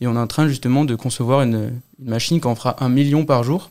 Et 0.00 0.08
on 0.08 0.16
est 0.16 0.18
en 0.18 0.26
train 0.26 0.48
justement 0.48 0.84
de 0.84 0.96
concevoir 0.96 1.42
une, 1.42 1.70
une 2.00 2.10
machine 2.10 2.40
qui 2.40 2.46
en 2.48 2.56
fera 2.56 2.82
un 2.84 2.88
million 2.88 3.24
par 3.24 3.44
jour. 3.44 3.70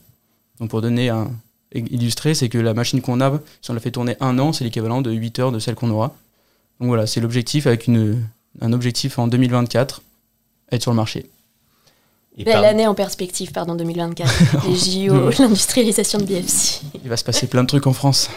Donc 0.61 0.69
pour 0.69 0.81
donner 0.81 1.09
un, 1.09 1.29
illustré, 1.73 2.33
c'est 2.33 2.49
que 2.49 2.57
la 2.57 2.73
machine 2.73 3.01
qu'on 3.01 3.21
a, 3.21 3.39
si 3.61 3.71
on 3.71 3.73
la 3.73 3.79
fait 3.79 3.91
tourner 3.91 4.15
un 4.19 4.37
an, 4.39 4.53
c'est 4.53 4.63
l'équivalent 4.63 5.01
de 5.01 5.11
8 5.11 5.39
heures 5.39 5.51
de 5.51 5.59
celle 5.59 5.75
qu'on 5.75 5.89
aura. 5.89 6.15
Donc 6.79 6.87
voilà, 6.87 7.07
c'est 7.07 7.21
l'objectif 7.21 7.67
avec 7.67 7.87
une, 7.87 8.23
un 8.59 8.73
objectif 8.73 9.19
en 9.19 9.27
2024, 9.27 10.01
être 10.71 10.81
sur 10.81 10.91
le 10.91 10.97
marché. 10.97 11.29
Belle 12.37 12.65
année 12.65 12.87
en 12.87 12.95
perspective, 12.95 13.51
pardon, 13.51 13.75
2024. 13.75 14.67
Les 14.67 14.75
JO, 15.07 15.29
l'industrialisation 15.37 16.19
de 16.19 16.23
BFC. 16.23 16.81
Il 17.03 17.09
va 17.09 17.17
se 17.17 17.23
passer 17.23 17.47
plein 17.47 17.63
de 17.63 17.67
trucs 17.67 17.87
en 17.87 17.93
France. 17.93 18.29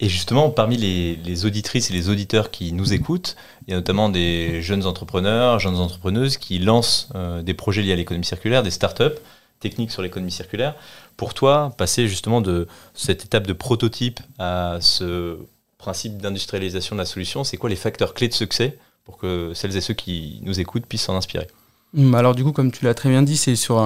Et 0.00 0.08
justement, 0.08 0.50
parmi 0.50 0.76
les, 0.76 1.46
auditrices 1.46 1.90
et 1.90 1.92
les 1.92 2.08
auditeurs 2.08 2.50
qui 2.50 2.72
nous 2.72 2.92
écoutent, 2.92 3.36
il 3.66 3.70
y 3.70 3.74
a 3.74 3.76
notamment 3.76 4.08
des 4.08 4.60
jeunes 4.60 4.86
entrepreneurs, 4.86 5.60
jeunes 5.60 5.76
entrepreneuses 5.76 6.36
qui 6.36 6.58
lancent 6.58 7.08
euh, 7.14 7.42
des 7.42 7.54
projets 7.54 7.82
liés 7.82 7.92
à 7.92 7.96
l'économie 7.96 8.24
circulaire, 8.24 8.62
des 8.62 8.72
startups 8.72 9.20
techniques 9.64 9.90
sur 9.90 10.02
l'économie 10.02 10.30
circulaire. 10.30 10.74
Pour 11.16 11.34
toi, 11.34 11.74
passer 11.76 12.06
justement 12.06 12.40
de 12.40 12.68
cette 12.94 13.24
étape 13.24 13.46
de 13.46 13.52
prototype 13.52 14.20
à 14.38 14.78
ce 14.80 15.38
principe 15.78 16.18
d'industrialisation 16.18 16.96
de 16.96 17.00
la 17.00 17.06
solution, 17.06 17.44
c'est 17.44 17.56
quoi 17.56 17.70
les 17.70 17.76
facteurs 17.86 18.14
clés 18.14 18.28
de 18.28 18.34
succès 18.34 18.78
pour 19.04 19.18
que 19.18 19.52
celles 19.54 19.76
et 19.76 19.80
ceux 19.80 19.94
qui 19.94 20.40
nous 20.42 20.60
écoutent 20.60 20.86
puissent 20.86 21.06
s'en 21.08 21.16
inspirer? 21.16 21.48
Hum, 21.96 22.14
Alors 22.14 22.34
du 22.34 22.44
coup, 22.44 22.52
comme 22.52 22.70
tu 22.70 22.84
l'as 22.84 22.94
très 22.94 23.08
bien 23.08 23.22
dit, 23.22 23.36
c'est 23.36 23.56
sur 23.56 23.76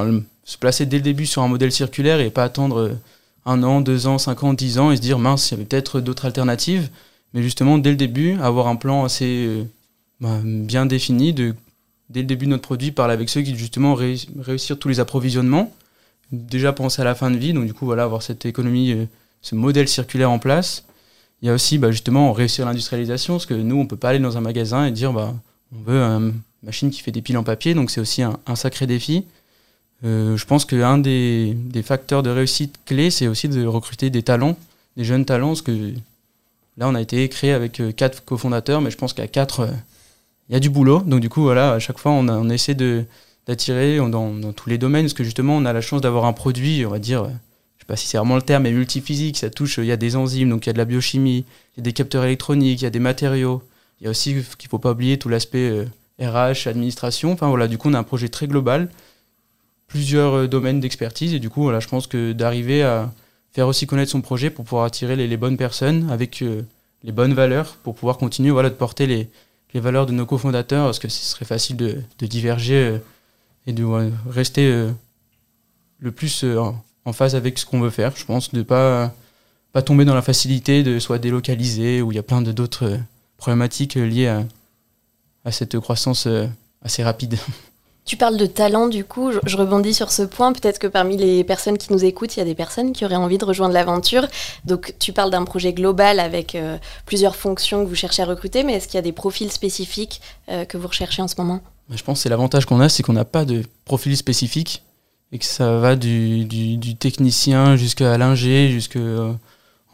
se 0.45 0.57
placer 0.57 0.87
dès 0.87 0.97
le 0.97 1.03
début 1.03 1.27
sur 1.27 1.43
un 1.43 1.49
modèle 1.49 1.73
circulaire 1.73 2.21
et 2.21 2.31
pas 2.31 2.45
attendre 2.45 2.97
un 3.45 3.63
an, 3.63 3.81
deux 3.81 4.07
ans, 4.07 4.19
cinq 4.19 4.45
ans, 4.45 4.55
dix 4.55 4.79
ans 4.79 4.91
et 4.91 4.97
se 4.97 5.01
dire 5.01 5.19
mince, 5.19 5.51
il 5.51 5.55
y 5.55 5.55
avait 5.57 5.65
peut-être 5.65 6.01
d'autres 6.01 6.27
alternatives. 6.27 6.91
Mais 7.35 7.43
justement, 7.43 7.79
dès 7.79 7.91
le 7.91 7.97
début, 7.97 8.39
avoir 8.41 8.69
un 8.69 8.77
plan 8.77 9.05
assez 9.05 9.47
euh, 9.47 9.65
bah, 10.21 10.41
bien 10.45 10.87
défini 10.87 11.33
de 11.33 11.55
dès 12.11 12.21
le 12.21 12.27
début 12.27 12.47
de 12.47 12.51
notre 12.51 12.63
produit, 12.63 12.93
parler 12.93 13.15
avec 13.15 13.29
ceux 13.29 13.43
qui 13.43 13.57
justement 13.57 13.95
réussir 13.95 14.79
tous 14.79 14.89
les 14.89 15.01
approvisionnements 15.01 15.73
déjà 16.33 16.73
penser 16.73 17.03
à 17.03 17.05
la 17.05 17.15
fin 17.15 17.31
de 17.31 17.37
vie, 17.37 17.53
donc 17.53 17.67
du 17.67 17.75
coup, 17.75 17.87
voilà, 17.87 18.05
avoir 18.05 18.23
cette 18.23 18.47
économie, 18.47 18.93
euh, 18.93 19.07
ce 19.43 19.55
modèle 19.55 19.89
circulaire 19.89 20.31
en 20.31 20.39
place. 20.39 20.85
Il 21.43 21.47
y 21.47 21.51
a 21.51 21.55
aussi 21.55 21.79
bah, 21.79 21.91
justement 21.91 22.33
réussir 22.33 22.67
l'industrialisation, 22.67 23.35
parce 23.35 23.47
que 23.47 23.55
nous, 23.55 23.77
on 23.77 23.87
peut 23.87 23.97
pas 23.97 24.11
aller 24.11 24.19
dans 24.19 24.37
un 24.37 24.41
magasin 24.41 24.87
et 24.87 24.91
dire 24.91 25.13
bah, 25.13 25.35
on 25.75 25.91
veut 25.91 26.01
une 26.01 26.35
machine 26.63 26.91
qui 26.91 27.01
fait 27.01 27.13
des 27.13 27.23
piles 27.23 27.39
en 27.39 27.45
papier, 27.45 27.75
donc 27.75 27.91
c'est 27.91 28.01
aussi 28.01 28.23
un, 28.23 28.39
sacré 28.57 28.87
défi. 28.87 29.25
Euh, 30.05 30.37
je 30.37 30.45
pense 30.45 30.65
qu'un 30.65 30.99
des, 30.99 31.55
des, 31.55 31.83
facteurs 31.83 32.23
de 32.23 32.31
réussite 32.31 32.79
clés, 32.85 33.11
c'est 33.11 33.27
aussi 33.27 33.49
de 33.49 33.67
recruter 33.67 34.11
des 34.11 34.23
talents, 34.23 34.57
des 34.97 35.05
jeunes 35.05 35.25
talents, 35.25 35.49
parce 35.49 35.63
que 35.63 35.93
là, 36.77 36.89
on 36.89 36.95
a 36.95 37.01
été 37.01 37.29
créé 37.29 37.53
avec 37.53 37.81
euh, 37.81 37.93
quatre 37.93 38.25
cofondateurs, 38.25 38.81
mais 38.81 38.91
je 38.91 38.97
pense 38.97 39.13
qu'à 39.13 39.27
quatre, 39.27 39.69
il 40.49 40.55
y 40.55 40.57
a 40.57 40.61
du 40.61 40.71
boulot. 40.71 41.01
Donc 41.01 41.21
du 41.21 41.29
coup, 41.29 41.43
voilà, 41.43 41.73
à 41.73 41.79
chaque 41.79 41.99
fois, 41.99 42.13
on, 42.13 42.49
essaie 42.51 42.75
d'attirer 43.47 43.99
dans, 43.99 44.53
tous 44.53 44.69
les 44.69 44.79
domaines, 44.79 45.05
parce 45.05 45.15
que 45.15 45.25
justement, 45.25 45.57
on 45.57 45.65
a 45.65 45.73
la 45.73 45.81
chance 45.81 46.01
d'avoir 46.01 46.25
un 46.25 46.33
produit, 46.33 46.85
on 46.87 46.91
va 46.91 46.99
dire, 46.99 47.25
je 47.25 47.83
sais 47.83 47.87
pas 47.87 47.97
si 47.97 48.07
c'est 48.07 48.19
vraiment 48.19 48.37
le 48.37 48.43
terme, 48.43 48.65
mais 48.65 48.73
multiphysique, 48.73 49.37
ça 49.39 49.51
touche, 49.51 49.79
il 49.79 49.87
y 49.87 49.93
a 49.93 49.97
des 49.97 50.17
enzymes, 50.17 50.51
donc 50.51 50.67
il 50.67 50.69
y 50.69 50.71
a 50.71 50.73
de 50.73 50.79
la 50.79 50.85
biochimie, 50.85 51.45
il 51.77 51.79
y 51.79 51.81
a 51.81 51.83
des 51.83 51.93
capteurs 51.93 52.25
électroniques, 52.25 52.81
il 52.81 52.85
y 52.85 52.87
a 52.87 52.91
des 52.91 52.99
matériaux, 52.99 53.63
il 54.01 54.05
y 54.05 54.07
a 54.07 54.11
aussi, 54.11 54.37
qu'il 54.59 54.69
faut 54.69 54.79
pas 54.79 54.93
oublier, 54.93 55.19
tout 55.19 55.29
l'aspect 55.29 55.87
RH, 56.21 56.25
euh, 56.25 56.55
administration, 56.67 57.33
enfin 57.33 57.49
voilà, 57.49 57.69
du 57.69 57.79
coup, 57.79 57.89
on 57.89 57.95
a 57.95 57.99
un 57.99 58.05
projet 58.05 58.29
très 58.29 58.47
global, 58.47 58.89
plusieurs 59.87 60.35
euh, 60.35 60.47
domaines 60.49 60.81
d'expertise, 60.81 61.35
et 61.35 61.39
du 61.39 61.51
coup, 61.51 61.63
voilà, 61.63 61.81
je 61.81 61.89
pense 61.89 62.07
que 62.07 62.33
d'arriver 62.33 62.83
à 62.83 63.13
faire 63.53 63.67
aussi 63.67 63.87
connaître 63.87 64.13
son 64.13 64.21
projet 64.21 64.51
pour 64.51 64.65
pouvoir 64.65 64.85
attirer 64.85 65.17
les, 65.17 65.37
bonnes 65.37 65.57
personnes 65.57 66.11
avec 66.11 66.43
euh, 66.43 66.63
les 67.03 67.13
bonnes 67.13 67.35
valeurs, 67.35 67.77
pour 67.83 67.95
pouvoir 67.95 68.19
continuer 68.19 68.51
voilà, 68.51 68.71
de 68.71 68.75
porter 68.75 69.07
les, 69.07 69.31
les 69.75 69.81
valeurs 69.81 70.07
de 70.07 70.13
nos 70.13 70.27
cofondateurs, 70.27 70.87
parce 70.87 70.99
que 70.99 71.09
ce 71.09 71.25
serait 71.25 71.45
facile 71.45 71.77
de, 71.77 72.03
de 72.19 72.27
diverger 72.27 72.99
et 73.69 73.73
de 73.73 73.85
rester 74.27 74.67
euh, 74.73 74.91
le 75.99 76.11
plus 76.11 76.43
euh, 76.43 76.59
en 77.05 77.13
phase 77.13 77.37
avec 77.37 77.59
ce 77.59 77.67
qu'on 77.67 77.81
veut 77.81 77.91
faire. 77.91 78.17
Je 78.17 78.25
pense 78.25 78.53
de 78.53 78.63
pas 78.63 79.15
pas 79.73 79.83
tomber 79.83 80.07
dans 80.07 80.15
la 80.15 80.23
facilité 80.23 80.83
de 80.83 80.99
soit 80.99 81.19
délocaliser 81.19 82.01
ou 82.01 82.11
il 82.11 82.15
y 82.15 82.19
a 82.19 82.23
plein 82.23 82.41
d'autres 82.41 82.87
euh, 82.87 82.97
problématiques 83.37 83.95
liées 83.95 84.29
à, 84.29 84.45
à 85.45 85.53
cette 85.53 85.79
croissance 85.79 86.27
assez 86.83 87.05
rapide. 87.05 87.39
Tu 88.09 88.17
parles 88.17 88.39
de 88.39 88.47
talent, 88.47 88.89
du 88.89 89.05
coup, 89.05 89.31
je, 89.45 89.57
rebondis 89.57 89.93
sur 89.93 90.11
ce 90.11 90.23
point. 90.23 90.53
Peut-être 90.53 90.79
que 90.79 90.87
parmi 90.87 91.19
les 91.19 91.45
personnes 91.45 91.77
qui 91.77 91.93
nous 91.93 92.05
écoutent, 92.05 92.37
il 92.37 92.41
y 92.41 92.43
a 92.43 92.47
des 92.47 92.55
personnes 92.55 92.93
qui 92.93 93.05
auraient 93.05 93.17
envie 93.17 93.37
de 93.37 93.45
rejoindre 93.45 93.75
l'aventure. 93.75 94.27
Donc, 94.65 94.95
tu 94.99 95.13
parles 95.13 95.31
d'un 95.31 95.45
projet 95.45 95.75
global 95.75 96.19
avec 96.19 96.57
plusieurs 97.05 97.37
fonctions 97.37 97.85
que 97.85 97.89
vous 97.89 97.95
cherchez 97.95 98.23
à 98.23 98.25
recruter, 98.25 98.65
mais 98.65 98.73
est-ce 98.73 98.87
qu'il 98.87 98.95
y 98.95 98.99
a 98.99 99.03
des 99.03 99.13
profils 99.13 99.53
spécifiques 99.53 100.23
que 100.47 100.79
vous 100.79 100.89
recherchez 100.89 101.21
en 101.21 101.29
ce 101.29 101.35
moment? 101.37 101.61
Je 101.91 102.03
pense 102.03 102.25
que 102.25 102.29
l'avantage 102.31 102.65
qu'on 102.65 102.81
a, 102.81 102.89
c'est 102.89 103.03
qu'on 103.03 103.13
n'a 103.13 103.27
pas 103.27 103.45
de 103.45 103.63
profil 103.85 104.17
spécifique 104.17 104.83
et 105.33 105.39
que 105.39 105.45
ça 105.45 105.79
va 105.79 105.97
du, 105.97 106.47
technicien 106.99 107.77
jusqu'à 107.77 108.17
l'ingé, 108.19 108.71
jusqu'en 108.71 108.99
euh, 108.99 109.33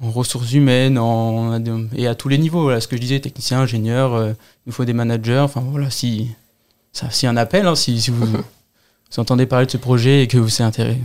ressources 0.01 0.53
humaines 0.53 1.01
et 1.97 2.07
à 2.07 2.15
tous 2.15 2.29
les 2.29 2.39
niveaux. 2.39 2.79
Ce 2.81 2.89
que 2.89 2.97
je 2.97 3.01
disais, 3.01 3.21
technicien, 3.21 3.61
ingénieur, 3.61 4.15
euh, 4.15 4.31
il 4.31 4.69
nous 4.69 4.73
faut 4.73 4.85
des 4.85 4.93
managers. 4.93 5.41
Enfin 5.41 5.63
voilà, 5.69 5.91
si, 5.91 6.31
ça, 6.95 7.11
si 7.11 7.27
un 7.27 7.37
appel, 7.37 7.67
hein, 7.67 7.75
si, 7.75 8.01
si, 8.01 8.11
vous, 8.11 8.25
vous 8.27 9.21
entendez 9.21 9.45
parler 9.45 9.67
de 9.67 9.71
ce 9.71 9.77
projet 9.77 10.23
et 10.23 10.29
que 10.29 10.39
vous, 10.39 10.49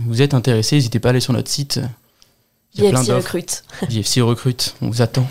vous 0.06 0.22
êtes 0.22 0.34
intéressé, 0.34 0.76
n'hésitez 0.76 1.00
pas 1.00 1.08
à 1.08 1.10
aller 1.10 1.20
sur 1.20 1.34
notre 1.34 1.50
site. 1.50 1.80
Il 2.74 2.84
y 2.84 2.86
a 2.86 2.90
JFC 2.90 3.12
Recrute. 3.12 3.64
JFC 3.90 4.20
Recrute, 4.22 4.76
on 4.80 4.88
vous 4.88 5.02
attend. 5.02 5.28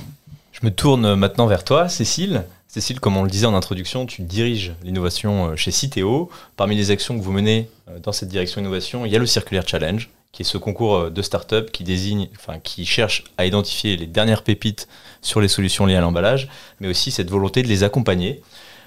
Je 0.51 0.59
me 0.65 0.71
tourne 0.71 1.15
maintenant 1.15 1.47
vers 1.47 1.63
toi, 1.63 1.87
Cécile. 1.87 2.43
Cécile, 2.67 2.99
comme 2.99 3.17
on 3.17 3.23
le 3.23 3.31
disait 3.31 3.47
en 3.47 3.55
introduction, 3.55 4.05
tu 4.05 4.21
diriges 4.21 4.73
l'innovation 4.83 5.47
euh, 5.47 5.55
chez 5.55 5.71
Citeo. 5.71 6.29
Parmi 6.55 6.75
les 6.75 6.91
actions 6.91 7.17
que 7.17 7.23
vous 7.23 7.31
menez 7.31 7.67
euh, 7.89 7.97
dans 7.97 8.11
cette 8.11 8.29
direction 8.29 8.61
innovation, 8.61 9.05
il 9.05 9.11
y 9.11 9.15
a 9.15 9.19
le 9.19 9.25
Circulaire 9.25 9.67
Challenge, 9.67 10.07
qui 10.31 10.43
est 10.43 10.45
ce 10.45 10.59
concours 10.59 10.95
euh, 10.95 11.09
de 11.09 11.21
start-up 11.23 11.71
qui 11.71 11.83
désigne, 11.83 12.29
enfin, 12.35 12.59
qui 12.59 12.85
cherche 12.85 13.23
à 13.39 13.47
identifier 13.47 13.97
les 13.97 14.05
dernières 14.05 14.43
pépites 14.43 14.87
sur 15.23 15.41
les 15.41 15.47
solutions 15.47 15.87
liées 15.87 15.95
à 15.95 16.01
l'emballage, 16.01 16.47
mais 16.79 16.87
aussi 16.87 17.09
cette 17.09 17.31
volonté 17.31 17.63
de 17.63 17.67
les 17.67 17.83
accompagner. 17.83 18.43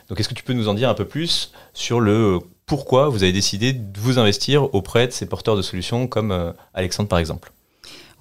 Donc, 0.08 0.20
est-ce 0.20 0.28
que 0.28 0.34
tu 0.34 0.42
peux 0.42 0.52
nous 0.52 0.68
en 0.68 0.74
dire 0.74 0.88
un 0.88 0.94
peu 0.94 1.06
plus 1.06 1.52
sur 1.74 2.00
le 2.00 2.38
pourquoi 2.66 3.08
vous 3.08 3.22
avez 3.22 3.32
décidé 3.32 3.72
de 3.72 3.98
vous 3.98 4.18
investir 4.18 4.74
auprès 4.74 5.06
de 5.06 5.12
ces 5.12 5.26
porteurs 5.26 5.56
de 5.56 5.62
solutions 5.62 6.06
comme 6.06 6.54
Alexandre 6.74 7.08
par 7.08 7.18
exemple? 7.18 7.52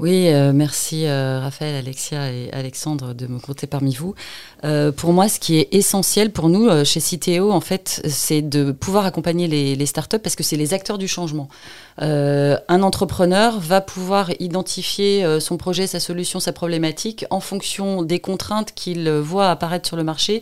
Oui, 0.02 0.30
euh, 0.30 0.52
merci 0.52 1.06
euh, 1.06 1.40
Raphaël, 1.40 1.76
Alexia 1.76 2.32
et 2.32 2.52
Alexandre 2.54 3.14
de 3.14 3.28
me 3.28 3.38
compter 3.38 3.68
parmi 3.68 3.94
vous. 3.94 4.16
Euh, 4.64 4.92
pour 4.92 5.14
moi, 5.14 5.30
ce 5.30 5.40
qui 5.40 5.60
est 5.60 5.68
essentiel 5.74 6.32
pour 6.32 6.50
nous 6.50 6.84
chez 6.84 7.00
Citeo, 7.00 7.52
en 7.52 7.62
fait, 7.62 8.02
c'est 8.10 8.42
de 8.42 8.72
pouvoir 8.72 9.06
accompagner 9.06 9.48
les, 9.48 9.86
startups 9.86 10.18
parce 10.18 10.36
que 10.36 10.42
c'est 10.42 10.56
les 10.56 10.74
acteurs 10.74 10.98
du 10.98 11.08
changement. 11.08 11.50
Un 11.98 12.82
entrepreneur 12.82 13.60
va 13.60 13.82
pouvoir 13.82 14.32
identifier 14.40 15.40
son 15.40 15.58
projet, 15.58 15.88
sa 15.88 16.00
solution, 16.00 16.40
sa 16.40 16.54
problématique 16.54 17.26
en 17.30 17.40
fonction 17.40 18.02
des 18.02 18.20
contraintes 18.20 18.74
qu'il 18.74 19.10
voit 19.10 19.50
apparaître 19.50 19.88
sur 19.88 19.98
le 19.98 20.04
marché, 20.04 20.42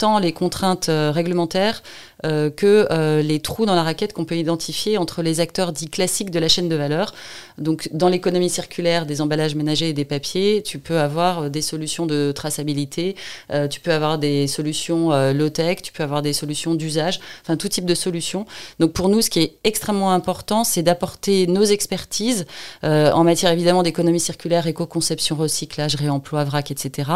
tant 0.00 0.18
les 0.18 0.32
contraintes 0.32 0.88
euh, 0.88 1.12
réglementaires 1.14 1.82
euh, 2.24 2.48
que 2.48 2.88
euh, 2.90 3.20
les 3.20 3.38
trous 3.40 3.66
dans 3.66 3.74
la 3.74 3.82
raquette 3.82 4.14
qu'on 4.14 4.24
peut 4.24 4.36
identifier 4.36 4.96
entre 4.96 5.22
les 5.22 5.40
acteurs 5.40 5.72
dits 5.72 5.90
classiques 5.90 6.30
de 6.30 6.38
la 6.38 6.48
chaîne 6.48 6.70
de 6.70 6.74
valeur. 6.74 7.14
Donc, 7.58 7.90
dans 7.92 8.08
l'économie 8.08 8.48
circulaire 8.48 9.04
des 9.04 9.20
emballages 9.20 9.54
ménagers 9.54 9.90
et 9.90 9.92
des 9.92 10.06
papiers, 10.06 10.62
tu 10.64 10.78
peux 10.78 10.98
avoir 10.98 11.50
des 11.50 11.60
solutions 11.60 12.06
de 12.06 12.32
traçabilité, 12.32 13.14
tu 13.70 13.80
peux 13.80 13.92
avoir 13.92 14.18
des 14.18 14.46
solutions 14.46 15.10
low-tech, 15.32 15.82
tu 15.82 15.92
peux 15.92 16.02
avoir 16.02 16.22
des 16.22 16.32
solutions 16.32 16.74
d'usage, 16.74 17.20
enfin 17.42 17.56
tout 17.56 17.68
type 17.68 17.84
de 17.84 17.94
solutions. 17.94 18.46
Donc, 18.78 18.92
pour 18.92 19.10
nous, 19.10 19.20
ce 19.20 19.28
qui 19.28 19.40
est 19.40 19.56
extrêmement 19.64 20.12
important, 20.12 20.64
c'est 20.64 20.82
d'apporter 20.90 21.46
nos 21.46 21.64
expertises 21.64 22.46
en 22.82 23.24
matière 23.24 23.52
évidemment 23.52 23.82
d'économie 23.82 24.20
circulaire, 24.20 24.66
éco-conception, 24.66 25.36
recyclage, 25.36 25.94
réemploi, 25.94 26.44
vrac, 26.44 26.70
etc., 26.70 27.10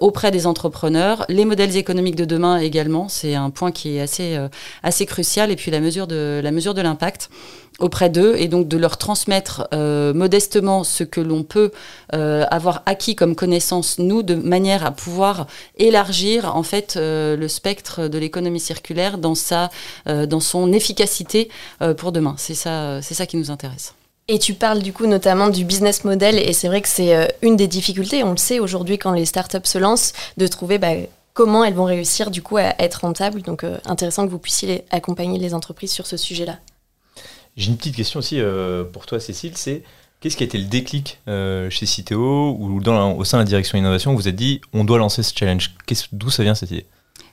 auprès 0.00 0.30
des 0.30 0.46
entrepreneurs, 0.46 1.24
les 1.28 1.44
modèles 1.44 1.76
économiques 1.76 2.16
de 2.16 2.24
demain 2.24 2.58
également, 2.58 3.08
c'est 3.08 3.34
un 3.34 3.50
point 3.50 3.72
qui 3.72 3.96
est 3.96 4.00
assez, 4.00 4.36
euh, 4.36 4.48
assez 4.82 5.06
crucial. 5.06 5.50
Et 5.50 5.56
puis 5.56 5.70
la 5.70 5.80
mesure 5.80 6.06
de 6.06 6.82
l'impact 6.82 7.30
auprès 7.80 8.10
d'eux 8.10 8.34
et 8.36 8.48
donc 8.48 8.68
de 8.68 8.76
leur 8.76 8.96
transmettre 8.98 9.68
euh, 9.72 10.12
modestement 10.14 10.84
ce 10.84 11.04
que 11.04 11.20
l'on 11.20 11.42
peut 11.42 11.70
euh, 12.14 12.44
avoir 12.50 12.82
acquis 12.86 13.14
comme 13.16 13.34
connaissance 13.34 13.98
nous 13.98 14.22
de 14.22 14.34
manière 14.34 14.84
à 14.84 14.90
pouvoir 14.90 15.46
élargir 15.78 16.56
en 16.56 16.62
fait 16.62 16.96
le 16.96 17.48
spectre 17.48 18.08
de 18.08 18.18
l'économie 18.18 18.60
circulaire 18.60 19.18
dans 19.18 19.34
sa 19.34 19.70
dans 20.06 20.40
son 20.40 20.72
efficacité 20.72 21.48
pour 21.96 22.12
demain 22.12 22.34
c'est 22.36 22.54
ça 22.54 23.00
c'est 23.02 23.14
ça 23.14 23.26
qui 23.26 23.36
nous 23.36 23.50
intéresse 23.50 23.94
et 24.28 24.38
tu 24.38 24.54
parles 24.54 24.80
du 24.80 24.92
coup 24.92 25.06
notamment 25.06 25.48
du 25.48 25.64
business 25.64 26.04
model 26.04 26.38
et 26.38 26.52
c'est 26.52 26.68
vrai 26.68 26.80
que 26.80 26.88
c'est 26.88 27.34
une 27.42 27.56
des 27.56 27.66
difficultés, 27.66 28.22
on 28.22 28.30
le 28.30 28.36
sait 28.36 28.60
aujourd'hui 28.60 28.98
quand 28.98 29.12
les 29.12 29.24
startups 29.24 29.58
se 29.64 29.78
lancent, 29.78 30.12
de 30.36 30.46
trouver 30.46 30.78
bah, 30.78 30.92
comment 31.40 31.64
elles 31.64 31.74
vont 31.74 31.84
réussir 31.84 32.30
du 32.30 32.42
coup 32.42 32.56
à 32.56 32.74
être 32.78 33.02
rentables. 33.02 33.42
Donc 33.42 33.64
euh, 33.64 33.78
intéressant 33.86 34.26
que 34.26 34.30
vous 34.30 34.38
puissiez 34.38 34.84
accompagner 34.90 35.38
les 35.38 35.54
entreprises 35.54 35.92
sur 35.92 36.06
ce 36.06 36.16
sujet-là. 36.16 36.58
J'ai 37.56 37.70
une 37.70 37.76
petite 37.76 37.96
question 37.96 38.18
aussi 38.18 38.40
euh, 38.40 38.84
pour 38.84 39.06
toi 39.06 39.20
Cécile, 39.20 39.52
c'est 39.56 39.82
qu'est-ce 40.20 40.36
qui 40.36 40.42
a 40.42 40.46
été 40.46 40.58
le 40.58 40.64
déclic 40.64 41.18
euh, 41.28 41.68
chez 41.70 41.86
Citeo 41.86 42.56
ou 42.58 42.80
dans 42.80 43.14
au 43.14 43.24
sein 43.24 43.38
de 43.38 43.42
la 43.42 43.46
direction 43.46 43.78
innovation 43.78 44.14
vous 44.14 44.28
êtes 44.28 44.36
dit 44.36 44.60
on 44.72 44.84
doit 44.84 44.98
lancer 44.98 45.22
ce 45.22 45.32
challenge? 45.36 45.74
D'où 46.12 46.30
ça 46.30 46.42
vient 46.42 46.54
cette 46.54 46.70
idée? 46.70 46.86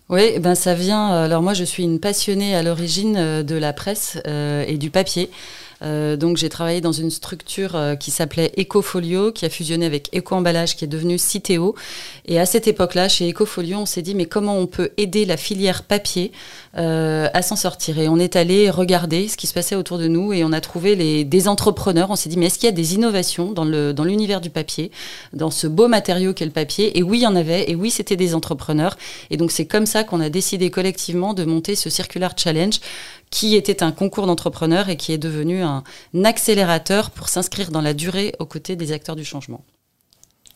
Oui, 0.10 0.40
ben 0.40 0.56
ça 0.56 0.74
vient. 0.74 1.10
Alors 1.10 1.42
moi, 1.42 1.54
je 1.54 1.66
suis 1.66 1.84
une 1.84 2.00
passionnée 2.00 2.56
à 2.56 2.64
l'origine 2.64 3.44
de 3.44 3.56
la 3.56 3.74
presse 3.74 4.18
et 4.26 4.78
du 4.78 4.90
papier. 4.90 5.30
Euh, 5.82 6.16
donc 6.16 6.38
j'ai 6.38 6.50
travaillé 6.50 6.82
dans 6.82 6.92
une 6.92 7.12
structure 7.12 7.76
euh, 7.76 7.96
qui 7.96 8.12
s'appelait 8.12 8.52
Ecofolio, 8.58 9.32
qui 9.32 9.46
a 9.46 9.50
fusionné 9.50 9.86
avec 9.86 10.10
Eco-emballage, 10.16 10.76
qui 10.76 10.86
est 10.86 10.88
devenu 10.88 11.18
Citeo. 11.18 11.76
Et 12.26 12.40
à 12.40 12.46
cette 12.46 12.68
époque-là, 12.68 13.10
chez 13.10 13.30
Ecofolio, 13.30 13.78
on 13.78 13.86
s'est 13.86 14.02
dit 14.02 14.16
mais 14.16 14.26
comment 14.26 14.58
on 14.58 14.68
peut 14.68 14.92
aider 14.98 15.26
la 15.26 15.38
filière 15.38 15.84
papier 15.84 16.32
euh, 16.78 17.28
à 17.34 17.42
s'en 17.42 17.56
sortir? 17.56 18.00
Et 18.00 18.10
on 18.10 18.18
est 18.18 18.36
allé 18.36 18.70
regarder 18.70 19.28
ce 19.28 19.38
qui 19.38 19.48
se 19.48 19.54
passait 19.54 19.76
autour 19.76 19.98
de 19.98 20.08
nous 20.08 20.34
et 20.34 20.44
on 20.44 20.52
a 20.52 20.62
trouvé 20.62 20.96
les, 20.96 21.24
des 21.24 21.48
entrepreneurs. 21.48 22.10
On 22.10 22.16
s'est 22.16 22.30
dit 22.30 22.38
mais 22.38 22.48
est-ce 22.48 22.60
qu'il 22.60 22.68
y 22.68 22.70
a 22.70 22.76
des 22.76 22.96
innovations 22.96 23.52
dans 23.52 23.66
le 23.66 23.94
dans 23.94 24.04
l'univers 24.04 24.42
du 24.42 24.50
papier, 24.50 24.92
dans 25.34 25.52
ce 25.52 25.68
beau 25.68 25.88
matériau 25.88 26.34
qu'est 26.34 26.46
le 26.46 26.52
papier? 26.52 26.98
Et 26.98 27.04
oui, 27.04 27.20
il 27.20 27.24
y 27.24 27.28
en 27.28 27.36
avait. 27.36 27.70
Et 27.70 27.76
oui, 27.76 27.92
c'était 27.92 28.16
des 28.16 28.36
entrepreneurs. 28.36 28.98
Et 29.30 29.38
donc 29.38 29.52
c'est 29.52 29.66
comme 29.66 29.86
ça 29.86 30.04
qu'on 30.04 30.22
a 30.22 30.30
décidé 30.30 30.70
collectivement 30.70 31.34
de 31.34 31.46
monter 31.46 31.76
ce 31.76 31.90
Circular 31.90 32.34
Challenge 32.38 32.80
qui 33.30 33.56
était 33.56 33.84
un 33.84 33.92
concours 33.92 34.28
d'entrepreneurs 34.28 34.90
et 34.90 34.98
qui 34.98 35.12
est 35.12 35.18
devenu 35.18 35.62
un 35.62 35.84
accélérateur 36.24 37.12
pour 37.12 37.30
s'inscrire 37.30 37.72
dans 37.72 37.82
la 37.82 37.94
durée 37.94 38.34
aux 38.40 38.46
côtés 38.46 38.76
des 38.76 38.92
acteurs 38.92 39.16
du 39.16 39.26
changement. 39.26 39.64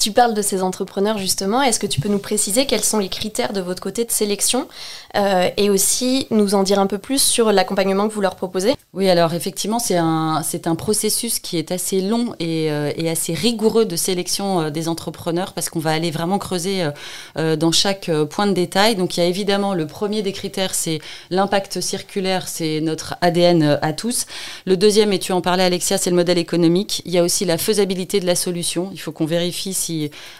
Tu 0.02 0.12
parles 0.12 0.34
de 0.34 0.42
ces 0.42 0.64
entrepreneurs 0.64 1.20
justement. 1.20 1.62
Est-ce 1.62 1.80
que 1.80 1.86
tu 1.86 2.02
peux 2.02 2.10
nous 2.10 2.18
préciser 2.18 2.66
quels 2.66 2.84
sont 2.84 2.98
les 2.98 3.08
critères 3.08 3.54
de 3.54 3.62
votre 3.62 3.84
côté 3.84 4.04
de 4.04 4.10
sélection 4.10 4.68
euh, 5.16 5.48
et 5.58 5.70
aussi 5.70 6.26
nous 6.32 6.56
en 6.56 6.64
dire 6.64 6.80
un 6.80 6.88
peu 6.88 6.98
plus 6.98 7.22
sur 7.22 7.52
l'accompagnement 7.52 8.08
que 8.08 8.14
vous 8.16 8.22
leur 8.22 8.36
proposez? 8.36 8.74
Oui, 8.94 9.12
alors 9.12 9.36
effectivement, 9.36 9.78
c'est 9.78 9.98
un, 9.98 10.42
c'est 10.44 10.66
un 10.66 10.74
processus 10.74 11.38
qui 11.38 11.60
est 11.60 11.72
assez 11.72 12.02
long 12.02 12.34
et, 12.40 12.72
euh, 12.72 12.92
assez 13.12 13.36
rigoureux 13.36 13.86
de 13.86 13.96
sélection 13.96 14.62
euh, 14.62 14.70
des 14.72 14.88
entrepreneurs 14.88 15.54
parce 15.54 15.70
qu'on 15.70 15.80
va 15.80 15.92
aller 15.92 16.10
vraiment 16.10 16.40
creuser 16.40 16.90
dans 17.36 17.72
chaque 17.72 18.10
point 18.32 18.48
de 18.48 18.54
détail. 18.54 18.96
Donc 18.96 19.18
il 19.18 19.20
y 19.20 19.24
a 19.24 19.28
évidemment 19.28 19.76
le 19.76 19.86
premier 19.86 20.24
des 20.24 20.32
critères, 20.32 20.74
c'est 20.74 21.00
l'impact 21.30 21.80
circulaire, 21.80 22.48
c'est 22.48 22.82
notre 22.82 23.18
ADN 23.22 23.78
à 23.84 23.94
tous. 23.94 24.26
Le 24.66 24.78
deuxième, 24.78 25.14
et 25.14 25.20
tu 25.20 25.32
en 25.32 25.42
parlais 25.42 25.64
Alexia, 25.64 26.00
c'est 26.00 26.10
le 26.10 26.16
modèle 26.16 26.40
économique. 26.40 27.04
Il 27.06 27.12
y 27.12 27.20
a 27.20 27.24
aussi 27.24 27.46
la 27.46 27.60
faisabilité 27.60 28.20
de 28.20 28.26
la 28.26 28.36
solution. 28.36 28.90
Il 28.94 29.00
faut 29.00 29.12
qu'on 29.12 29.26
vérifie 29.26 29.76
si 29.76 29.91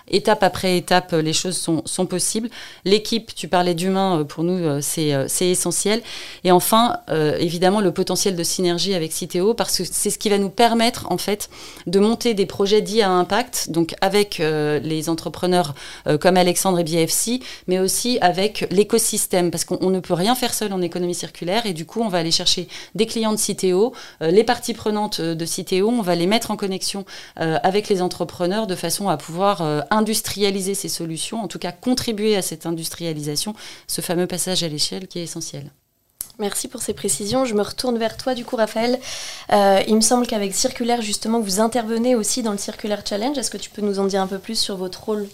étape 0.10 0.44
après 0.44 0.78
étape, 0.78 1.12
les 1.14 1.34
choses 1.34 1.58
sont, 1.58 1.82
sont 1.86 2.06
possibles. 2.06 2.50
L'équipe, 2.86 3.34
tu 3.36 3.48
parlais 3.48 3.74
d'humain, 3.74 4.20
euh, 4.20 4.24
pour 4.24 4.44
nous, 4.44 4.54
euh, 4.54 4.82
euh, 4.98 5.26
c'est 5.28 5.50
essentiel. 5.50 6.02
Et 6.44 6.52
enfin, 6.52 6.98
évidemment, 7.40 7.82
le 7.82 7.92
potentiel 7.92 8.36
de 8.36 8.44
synergie 8.44 8.94
avec 8.94 9.12
Citeo, 9.12 9.54
parce 9.54 9.78
que 9.78 9.84
c'est 9.84 10.10
ce 10.10 10.18
qui 10.18 10.30
va 10.30 10.38
nous 10.38 10.50
permettre, 10.50 11.12
en 11.12 11.18
fait, 11.18 11.50
de 11.88 12.00
monter 12.00 12.34
des 12.34 12.46
projets 12.46 12.82
dits 12.82 13.02
à 13.02 13.10
impact, 13.10 13.70
donc 13.70 13.96
avec 14.02 14.40
les 14.40 15.10
entrepreneurs 15.10 15.74
comme 16.20 16.38
Alexandre 16.38 16.80
et 16.80 16.84
BFC, 16.84 17.42
mais 17.68 17.80
aussi 17.80 18.18
avec 18.22 18.68
l'écosystème, 18.72 19.52
parce 19.52 19.66
qu'on 19.66 19.90
ne 19.90 20.00
peut 20.00 20.14
rien 20.14 20.36
faire 20.36 20.54
seul 20.54 20.74
en 20.74 20.82
économie 20.82 21.16
circulaire, 21.16 21.66
et 21.66 21.74
du 21.74 21.86
coup, 21.86 22.02
on 22.02 22.10
va 22.10 22.20
aller 22.20 22.32
chercher 22.32 22.68
des 22.96 23.06
clients 23.06 23.34
de 23.34 23.38
Citeo, 23.38 23.94
les 24.22 24.44
parties 24.44 24.74
prenantes 24.74 25.22
de 25.22 25.46
Citeo, 25.46 25.90
on 25.90 26.02
va 26.02 26.16
les 26.16 26.28
mettre 26.28 26.52
en 26.52 26.58
connexion 26.58 27.06
avec 27.36 27.90
les 27.90 28.02
entrepreneurs 28.02 28.68
de 28.68 28.76
façon 28.76 29.10
à 29.10 29.18
pouvoir 29.18 29.41
euh, 29.44 29.82
industrialiser 29.90 30.74
ces 30.76 30.90
solutions, 30.90 31.42
en 31.42 31.48
tout 31.48 31.60
cas 31.60 31.72
contribuer 31.72 32.36
à 32.36 32.42
cette 32.42 32.66
industrialisation, 32.66 33.56
ce 33.88 34.02
fameux 34.02 34.28
passage 34.28 34.64
à 34.64 34.68
l'échelle 34.68 35.08
qui 35.08 35.20
est 35.20 35.24
essentiel. 35.24 35.72
Merci 36.40 36.68
pour 36.68 36.82
ces 36.82 36.94
précisions. 36.94 37.46
Je 37.46 37.54
me 37.54 37.62
retourne 37.62 37.98
vers 37.98 38.18
toi, 38.18 38.34
du 38.34 38.46
coup, 38.46 38.56
Raphaël. 38.56 39.00
Euh, 39.52 39.82
il 39.88 39.96
me 39.96 40.02
semble 40.02 40.26
qu'avec 40.26 40.56
Circulaire, 40.56 41.02
justement, 41.02 41.40
vous 41.40 41.60
intervenez 41.60 42.16
aussi 42.16 42.42
dans 42.42 42.52
le 42.52 42.58
Circulaire 42.58 43.04
Challenge. 43.08 43.38
Est-ce 43.38 43.52
que 43.52 43.58
tu 43.58 43.70
peux 43.70 43.82
nous 43.82 44.00
en 44.00 44.06
dire 44.06 44.22
un 44.22 44.28
peu 44.28 44.40
plus 44.40 44.58
sur 44.60 44.76
votre 44.78 45.04
rôle? 45.04 45.28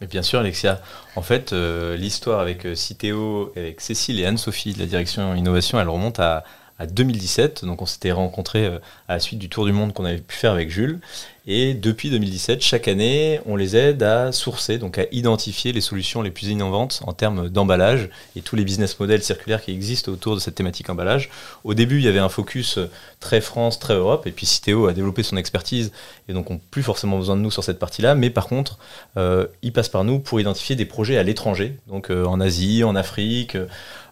Mais 0.00 0.06
bien 0.06 0.22
sûr, 0.22 0.38
Alexia. 0.40 0.80
En 1.16 1.22
fait, 1.22 1.52
euh, 1.52 1.96
l'histoire 1.96 2.40
avec 2.40 2.66
Citeo, 2.74 3.52
avec 3.56 3.80
Cécile 3.80 4.20
et 4.20 4.24
Anne-Sophie 4.24 4.72
de 4.72 4.78
la 4.78 4.86
direction 4.86 5.34
innovation, 5.34 5.80
elle 5.80 5.88
remonte 5.88 6.20
à, 6.20 6.44
à 6.78 6.86
2017. 6.86 7.64
Donc 7.64 7.82
on 7.82 7.86
s'était 7.86 8.12
rencontrés 8.12 8.66
à 9.08 9.14
la 9.14 9.20
suite 9.20 9.38
du 9.38 9.48
tour 9.48 9.66
du 9.66 9.72
monde 9.72 9.92
qu'on 9.92 10.04
avait 10.04 10.18
pu 10.18 10.36
faire 10.36 10.52
avec 10.52 10.70
Jules. 10.70 11.00
Et 11.46 11.74
depuis 11.74 12.08
2017, 12.08 12.62
chaque 12.62 12.88
année, 12.88 13.38
on 13.44 13.54
les 13.56 13.76
aide 13.76 14.02
à 14.02 14.32
sourcer, 14.32 14.78
donc 14.78 14.96
à 14.96 15.04
identifier 15.12 15.72
les 15.72 15.82
solutions 15.82 16.22
les 16.22 16.30
plus 16.30 16.48
innovantes 16.48 17.02
en 17.06 17.12
termes 17.12 17.50
d'emballage 17.50 18.08
et 18.34 18.40
tous 18.40 18.56
les 18.56 18.64
business 18.64 18.98
models 18.98 19.22
circulaires 19.22 19.62
qui 19.62 19.70
existent 19.70 20.10
autour 20.10 20.36
de 20.36 20.40
cette 20.40 20.54
thématique 20.54 20.88
emballage. 20.88 21.28
Au 21.62 21.74
début, 21.74 21.98
il 21.98 22.04
y 22.04 22.08
avait 22.08 22.18
un 22.18 22.30
focus 22.30 22.78
très 23.20 23.42
France, 23.42 23.78
très 23.78 23.92
Europe, 23.92 24.26
et 24.26 24.30
puis 24.30 24.46
Citeo 24.46 24.86
a 24.86 24.94
développé 24.94 25.22
son 25.22 25.36
expertise 25.36 25.92
et 26.28 26.32
donc 26.32 26.50
on 26.50 26.54
n'a 26.54 26.60
plus 26.70 26.82
forcément 26.82 27.18
besoin 27.18 27.36
de 27.36 27.42
nous 27.42 27.50
sur 27.50 27.62
cette 27.62 27.78
partie-là, 27.78 28.14
mais 28.14 28.30
par 28.30 28.46
contre, 28.46 28.78
euh, 29.18 29.46
ils 29.60 29.72
passent 29.72 29.90
par 29.90 30.04
nous 30.04 30.20
pour 30.20 30.40
identifier 30.40 30.76
des 30.76 30.86
projets 30.86 31.18
à 31.18 31.22
l'étranger, 31.22 31.76
donc 31.88 32.10
euh, 32.10 32.24
en 32.24 32.40
Asie, 32.40 32.84
en 32.84 32.96
Afrique. 32.96 33.56
Euh, 33.56 33.66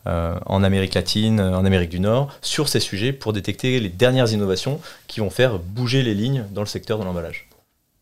en 0.05 0.65
Amérique 0.65 0.95
latine, 0.95 1.41
en 1.41 1.65
Amérique 1.65 1.91
du 1.91 2.01
Nord, 2.01 2.29
sur 2.43 2.69
ces 2.69 2.81
sujets 2.81 3.12
pour 3.12 3.33
détecter 3.33 3.79
les 3.81 3.88
dernières 3.88 4.33
innovations 4.33 4.81
qui 5.07 5.21
vont 5.21 5.31
faire 5.31 5.59
bouger 5.59 6.03
les 6.03 6.15
lignes 6.15 6.45
dans 6.53 6.62
le 6.62 6.67
secteur 6.67 6.99
de 6.99 7.05
l'emballage. 7.05 7.49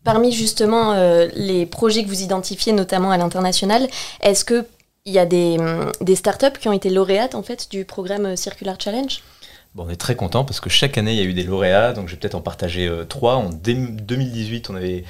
Parmi 0.03 0.31
justement 0.31 0.93
euh, 0.93 1.27
les 1.35 1.67
projets 1.67 2.03
que 2.03 2.09
vous 2.09 2.23
identifiez, 2.23 2.73
notamment 2.73 3.11
à 3.11 3.17
l'international, 3.17 3.87
est-ce 4.21 4.43
qu'il 4.43 4.65
y 5.05 5.19
a 5.19 5.27
des, 5.27 5.57
hum, 5.59 5.91
des 6.01 6.15
startups 6.15 6.57
qui 6.59 6.67
ont 6.67 6.73
été 6.73 6.89
lauréates 6.89 7.35
en 7.35 7.43
fait 7.43 7.69
du 7.69 7.85
programme 7.85 8.35
Circular 8.35 8.77
Challenge? 8.79 9.21
Bon, 9.75 9.85
on 9.85 9.89
est 9.89 9.95
très 9.95 10.15
content 10.15 10.43
parce 10.43 10.59
que 10.59 10.69
chaque 10.69 10.97
année, 10.97 11.13
il 11.13 11.17
y 11.17 11.21
a 11.21 11.25
eu 11.25 11.33
des 11.33 11.43
lauréats. 11.43 11.93
Donc, 11.93 12.07
je 12.07 12.15
vais 12.15 12.19
peut-être 12.19 12.35
en 12.35 12.41
partager 12.41 12.91
trois. 13.07 13.35
En 13.35 13.49
2018, 13.49 14.69
on 14.69 14.75
avait 14.75 15.05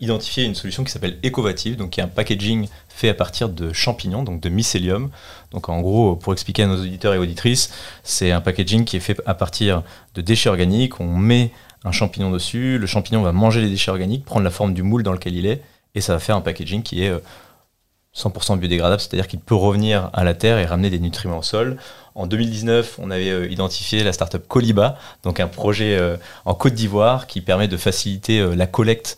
identifié 0.00 0.44
une 0.44 0.54
solution 0.54 0.84
qui 0.84 0.92
s'appelle 0.92 1.18
Ecovative, 1.24 1.76
donc 1.76 1.90
qui 1.90 2.00
est 2.00 2.02
un 2.02 2.08
packaging 2.08 2.68
fait 2.88 3.08
à 3.08 3.14
partir 3.14 3.48
de 3.48 3.72
champignons, 3.72 4.22
donc 4.22 4.40
de 4.40 4.48
mycélium. 4.48 5.10
Donc 5.50 5.68
en 5.68 5.80
gros, 5.80 6.16
pour 6.16 6.32
expliquer 6.32 6.62
à 6.62 6.66
nos 6.66 6.80
auditeurs 6.80 7.14
et 7.14 7.18
auditrices, 7.18 7.72
c'est 8.02 8.30
un 8.30 8.40
packaging 8.40 8.84
qui 8.84 8.96
est 8.96 9.00
fait 9.00 9.20
à 9.26 9.34
partir 9.34 9.82
de 10.14 10.20
déchets 10.20 10.48
organiques. 10.48 11.00
On 11.00 11.16
met 11.16 11.50
un 11.84 11.92
champignon 11.92 12.30
dessus, 12.30 12.78
le 12.78 12.86
champignon 12.86 13.22
va 13.22 13.32
manger 13.32 13.60
les 13.60 13.68
déchets 13.68 13.90
organiques, 13.90 14.24
prendre 14.24 14.44
la 14.44 14.50
forme 14.50 14.74
du 14.74 14.82
moule 14.82 15.02
dans 15.02 15.12
lequel 15.12 15.34
il 15.34 15.46
est, 15.46 15.60
et 15.94 16.00
ça 16.00 16.14
va 16.14 16.18
faire 16.18 16.36
un 16.36 16.40
packaging 16.40 16.82
qui 16.82 17.02
est 17.02 17.12
100% 18.16 18.58
biodégradable, 18.58 19.00
c'est-à-dire 19.00 19.26
qu'il 19.26 19.40
peut 19.40 19.54
revenir 19.54 20.10
à 20.12 20.22
la 20.22 20.34
terre 20.34 20.58
et 20.58 20.66
ramener 20.66 20.88
des 20.88 21.00
nutriments 21.00 21.38
au 21.38 21.42
sol. 21.42 21.76
En 22.14 22.28
2019, 22.28 23.00
on 23.02 23.10
avait 23.10 23.30
euh, 23.30 23.50
identifié 23.50 24.04
la 24.04 24.12
startup 24.12 24.46
Coliba, 24.46 24.96
donc 25.24 25.40
un 25.40 25.48
projet 25.48 25.98
euh, 25.98 26.16
en 26.44 26.54
Côte 26.54 26.74
d'Ivoire 26.74 27.26
qui 27.26 27.40
permet 27.40 27.66
de 27.66 27.76
faciliter 27.76 28.38
euh, 28.38 28.54
la 28.54 28.66
collecte 28.66 29.16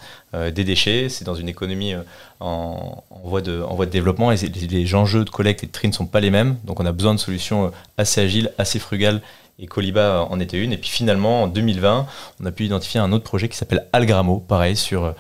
des 0.54 0.64
déchets. 0.64 1.09
C'est 1.09 1.24
dans 1.24 1.35
une 1.35 1.48
économie 1.48 1.94
en, 2.40 3.04
voie 3.24 3.40
de, 3.40 3.85
développement 3.87 4.32
et 4.32 4.37
les, 4.37 4.94
enjeux 4.94 5.24
de 5.24 5.30
collecte 5.30 5.64
et 5.64 5.66
de 5.66 5.72
tri 5.72 5.88
ne 5.88 5.94
sont 5.94 6.04
pas 6.04 6.20
les 6.20 6.28
mêmes. 6.28 6.59
Donc 6.64 6.78
on 6.78 6.85
a 6.85 6.92
besoin 6.92 7.14
de 7.14 7.18
solutions 7.18 7.72
assez 7.96 8.20
agiles, 8.20 8.52
assez 8.59 8.78
frugales 8.78 9.22
et 9.59 9.66
Coliba 9.66 10.26
en 10.28 10.38
était 10.38 10.62
une. 10.62 10.74
Et 10.74 10.76
puis 10.76 10.90
finalement, 10.90 11.44
en 11.44 11.46
2020, 11.46 12.06
on 12.42 12.44
a 12.44 12.52
pu 12.52 12.66
identifier 12.66 13.00
un 13.00 13.12
autre 13.12 13.24
projet 13.24 13.48
qui 13.48 13.56
s'appelle 13.56 13.87
Algramo, 13.94 14.40
pareil, 14.40 14.76
sur 14.76 15.14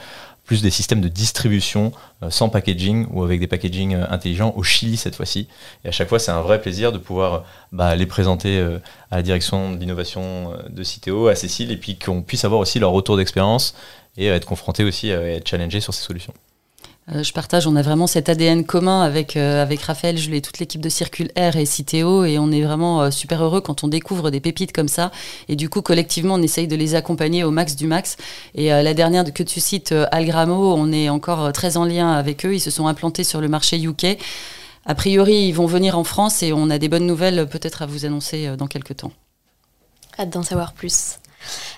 plus 0.46 0.62
des 0.62 0.70
systèmes 0.70 1.00
de 1.00 1.08
distribution 1.08 1.92
euh, 2.22 2.30
sans 2.30 2.48
packaging 2.48 3.06
ou 3.10 3.22
avec 3.22 3.40
des 3.40 3.48
packaging 3.48 3.94
euh, 3.94 4.06
intelligents 4.08 4.54
au 4.56 4.62
Chili 4.62 4.96
cette 4.96 5.16
fois-ci. 5.16 5.48
Et 5.84 5.88
à 5.88 5.90
chaque 5.90 6.08
fois, 6.08 6.18
c'est 6.18 6.30
un 6.30 6.40
vrai 6.40 6.60
plaisir 6.60 6.92
de 6.92 6.98
pouvoir 6.98 7.44
bah, 7.72 7.94
les 7.96 8.06
présenter 8.06 8.58
euh, 8.58 8.78
à 9.10 9.16
la 9.16 9.22
direction 9.22 9.72
d'innovation 9.72 10.52
de 10.70 10.82
Citeo, 10.82 11.26
à 11.28 11.34
Cécile, 11.34 11.72
et 11.72 11.76
puis 11.76 11.98
qu'on 11.98 12.22
puisse 12.22 12.44
avoir 12.44 12.60
aussi 12.60 12.78
leur 12.78 12.92
retour 12.92 13.16
d'expérience 13.16 13.74
et 14.16 14.28
être 14.28 14.46
confronté 14.46 14.84
aussi 14.84 15.12
à 15.12 15.20
être 15.22 15.46
challengé 15.46 15.80
sur 15.80 15.92
ces 15.92 16.02
solutions. 16.02 16.32
Euh, 17.14 17.22
je 17.22 17.32
partage, 17.32 17.68
on 17.68 17.76
a 17.76 17.82
vraiment 17.82 18.08
cet 18.08 18.28
ADN 18.28 18.64
commun 18.64 19.02
avec, 19.02 19.36
euh, 19.36 19.62
avec 19.62 19.80
Raphaël, 19.82 20.18
Jules 20.18 20.34
et 20.34 20.42
toute 20.42 20.58
l'équipe 20.58 20.80
de 20.80 20.88
Circule 20.88 21.30
R 21.38 21.56
et 21.56 21.64
Citeo 21.64 22.24
et 22.24 22.38
on 22.40 22.50
est 22.50 22.62
vraiment 22.62 23.02
euh, 23.02 23.10
super 23.12 23.44
heureux 23.44 23.60
quand 23.60 23.84
on 23.84 23.88
découvre 23.88 24.30
des 24.30 24.40
pépites 24.40 24.72
comme 24.72 24.88
ça 24.88 25.12
et 25.48 25.54
du 25.54 25.68
coup 25.68 25.82
collectivement 25.82 26.34
on 26.34 26.42
essaye 26.42 26.66
de 26.66 26.74
les 26.74 26.96
accompagner 26.96 27.44
au 27.44 27.52
max 27.52 27.76
du 27.76 27.86
max 27.86 28.16
et 28.56 28.68
la 28.68 28.94
dernière 28.94 29.24
que 29.32 29.42
tu 29.42 29.60
cites, 29.60 29.92
Algramo, 30.12 30.74
on 30.74 30.92
est 30.92 31.08
encore 31.08 31.52
très 31.52 31.76
en 31.76 31.84
lien 31.84 32.12
avec 32.12 32.44
eux, 32.44 32.54
ils 32.54 32.60
se 32.60 32.70
sont 32.70 32.86
implantés 32.86 33.24
sur 33.24 33.40
le 33.40 33.48
marché 33.48 33.80
UK. 33.80 34.18
A 34.84 34.94
priori, 34.94 35.48
ils 35.48 35.52
vont 35.52 35.66
venir 35.66 35.98
en 35.98 36.04
France 36.04 36.42
et 36.42 36.52
on 36.52 36.70
a 36.70 36.78
des 36.78 36.88
bonnes 36.88 37.06
nouvelles 37.06 37.48
peut-être 37.48 37.82
à 37.82 37.86
vous 37.86 38.04
annoncer 38.04 38.56
dans 38.56 38.66
quelques 38.66 38.98
temps. 38.98 39.12
Hâte 40.18 40.30
d'en 40.30 40.42
savoir 40.42 40.74
plus. 40.74 41.18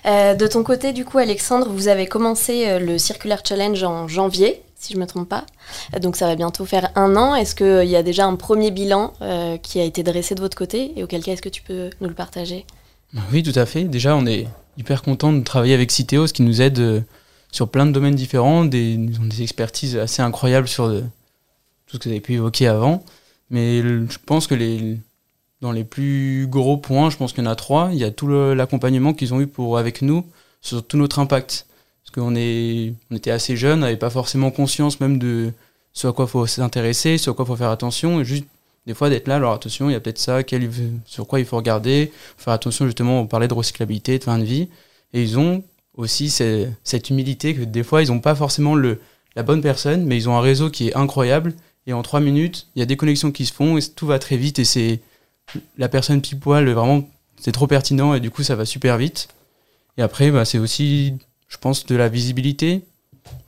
de 0.05 0.47
ton 0.47 0.63
côté, 0.63 0.93
du 0.93 1.05
coup, 1.05 1.17
Alexandre, 1.17 1.69
vous 1.69 1.87
avez 1.87 2.05
commencé 2.07 2.79
le 2.79 2.97
Circular 2.97 3.39
Challenge 3.43 3.83
en 3.83 4.07
janvier 4.07 4.61
si 4.79 4.93
je 4.93 4.97
ne 4.97 5.03
me 5.03 5.07
trompe 5.07 5.29
pas. 5.29 5.45
Donc 6.01 6.15
ça 6.15 6.25
va 6.25 6.35
bientôt 6.35 6.65
faire 6.65 6.89
un 6.95 7.15
an. 7.15 7.35
Est-ce 7.35 7.53
qu'il 7.53 7.89
y 7.89 7.95
a 7.95 8.03
déjà 8.03 8.25
un 8.25 8.35
premier 8.35 8.71
bilan 8.71 9.13
euh, 9.21 9.57
qui 9.57 9.79
a 9.79 9.83
été 9.83 10.03
dressé 10.03 10.35
de 10.35 10.39
votre 10.39 10.57
côté? 10.57 10.93
Et 10.95 11.03
auquel 11.03 11.21
cas, 11.21 11.33
est-ce 11.33 11.41
que 11.41 11.49
tu 11.49 11.61
peux 11.61 11.89
nous 12.01 12.07
le 12.07 12.15
partager? 12.15 12.65
Oui, 13.31 13.43
tout 13.43 13.57
à 13.59 13.65
fait. 13.65 13.83
Déjà, 13.83 14.15
on 14.15 14.25
est 14.25 14.47
hyper 14.77 15.01
content 15.01 15.33
de 15.33 15.43
travailler 15.43 15.73
avec 15.73 15.91
Citeo, 15.91 16.27
ce 16.27 16.33
qui 16.33 16.43
nous 16.43 16.61
aide 16.61 16.79
euh, 16.79 17.01
sur 17.51 17.67
plein 17.67 17.85
de 17.85 17.91
domaines 17.91 18.15
différents. 18.15 18.63
Des, 18.65 18.93
ils 18.93 19.19
ont 19.19 19.25
des 19.25 19.41
expertises 19.41 19.97
assez 19.97 20.21
incroyables 20.21 20.67
sur 20.67 20.87
tout 20.89 21.03
ce 21.93 21.97
que 21.97 22.03
vous 22.05 22.11
avez 22.11 22.21
pu 22.21 22.35
évoquer 22.35 22.67
avant. 22.67 23.03
Mais 23.49 23.81
je 23.81 24.17
pense 24.25 24.47
que 24.47 24.55
dans 25.59 25.71
les 25.71 25.83
plus 25.83 26.47
gros 26.47 26.77
points, 26.77 27.09
je 27.09 27.17
pense 27.17 27.33
qu'il 27.33 27.43
y 27.43 27.47
en 27.47 27.49
a 27.49 27.55
trois. 27.55 27.89
Il 27.91 27.97
y 27.97 28.03
a 28.05 28.11
tout 28.11 28.27
l'accompagnement 28.27 29.13
qu'ils 29.13 29.33
ont 29.33 29.41
eu 29.41 29.47
pour, 29.47 29.77
avec 29.77 30.01
nous 30.01 30.25
sur 30.61 30.85
tout 30.85 30.97
notre 30.97 31.19
impact. 31.19 31.65
Parce 32.09 32.25
qu'on 32.25 32.35
on 32.35 33.15
était 33.15 33.29
assez 33.29 33.55
jeunes, 33.55 33.79
on 33.79 33.81
n'avait 33.81 33.97
pas 33.97 34.09
forcément 34.09 34.49
conscience 34.49 34.99
même 34.99 35.19
de 35.19 35.51
ce 35.93 36.07
à 36.07 36.11
quoi 36.11 36.25
faut 36.25 36.47
s'intéresser, 36.47 37.19
ce 37.19 37.29
à 37.29 37.33
quoi 37.33 37.45
faut 37.45 37.55
faire 37.55 37.69
attention. 37.69 38.21
Et 38.21 38.25
juste 38.25 38.45
des 38.87 38.95
fois 38.95 39.09
d'être 39.09 39.27
là, 39.27 39.35
alors 39.35 39.53
attention, 39.53 39.89
il 39.89 39.93
y 39.93 39.95
a 39.95 39.99
peut-être 39.99 40.17
ça, 40.17 40.39
sur 41.05 41.27
quoi 41.27 41.39
il 41.39 41.45
faut 41.45 41.57
regarder, 41.57 42.11
faire 42.37 42.53
attention 42.53 42.85
justement, 42.85 43.21
on 43.21 43.27
parlait 43.27 43.47
de 43.47 43.53
recyclabilité, 43.53 44.17
de 44.17 44.23
fin 44.23 44.39
de 44.39 44.43
vie. 44.43 44.69
Et 45.13 45.21
ils 45.21 45.37
ont 45.37 45.63
aussi 45.95 46.29
cette 46.29 47.09
humilité 47.11 47.53
que 47.53 47.63
des 47.63 47.83
fois, 47.83 48.01
ils 48.01 48.07
n'ont 48.07 48.21
pas 48.21 48.33
forcément 48.33 48.73
le, 48.73 48.99
la 49.35 49.43
bonne 49.43 49.61
personne, 49.61 50.05
mais 50.05 50.17
ils 50.17 50.29
ont 50.29 50.35
un 50.35 50.41
réseau 50.41 50.71
qui 50.71 50.87
est 50.87 50.95
incroyable. 50.95 51.53
Et 51.85 51.93
en 51.93 52.01
trois 52.01 52.21
minutes, 52.21 52.67
il 52.75 52.79
y 52.79 52.81
a 52.81 52.85
des 52.85 52.97
connexions 52.97 53.31
qui 53.31 53.45
se 53.45 53.53
font 53.53 53.77
et 53.77 53.81
tout 53.83 54.07
va 54.07 54.17
très 54.17 54.37
vite. 54.37 54.57
Et 54.57 54.65
c'est 54.65 54.99
la 55.77 55.89
personne 55.89 56.21
pile 56.21 56.39
poil, 56.39 56.67
vraiment, 56.69 57.07
c'est 57.39 57.51
trop 57.51 57.67
pertinent 57.67 58.15
et 58.15 58.19
du 58.19 58.31
coup, 58.31 58.41
ça 58.41 58.55
va 58.55 58.65
super 58.65 58.97
vite. 58.97 59.27
Et 59.97 60.01
après, 60.01 60.31
bah, 60.31 60.45
c'est 60.45 60.59
aussi 60.59 61.13
je 61.49 61.57
pense, 61.57 61.85
de 61.85 61.95
la 61.95 62.07
visibilité. 62.07 62.81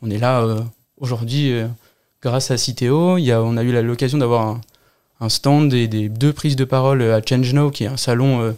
On 0.02 0.10
est 0.10 0.18
là 0.18 0.42
euh, 0.42 0.60
aujourd'hui 0.98 1.54
euh, 1.54 1.68
grâce 2.22 2.52
à 2.52 2.58
Citeo. 2.58 3.18
Il 3.18 3.24
y 3.24 3.32
a, 3.32 3.42
on 3.42 3.56
a 3.56 3.64
eu 3.64 3.72
l'occasion 3.82 4.18
d'avoir 4.18 4.60
un, 5.20 5.30
stand 5.30 5.72
et 5.74 5.88
des 5.88 6.10
deux 6.10 6.34
prises 6.34 6.56
de 6.56 6.66
parole 6.66 7.04
à 7.04 7.22
Change 7.24 7.54
Now, 7.54 7.70
qui 7.70 7.84
est 7.84 7.88
un 7.88 7.98
salon 7.98 8.42
euh, 8.42 8.52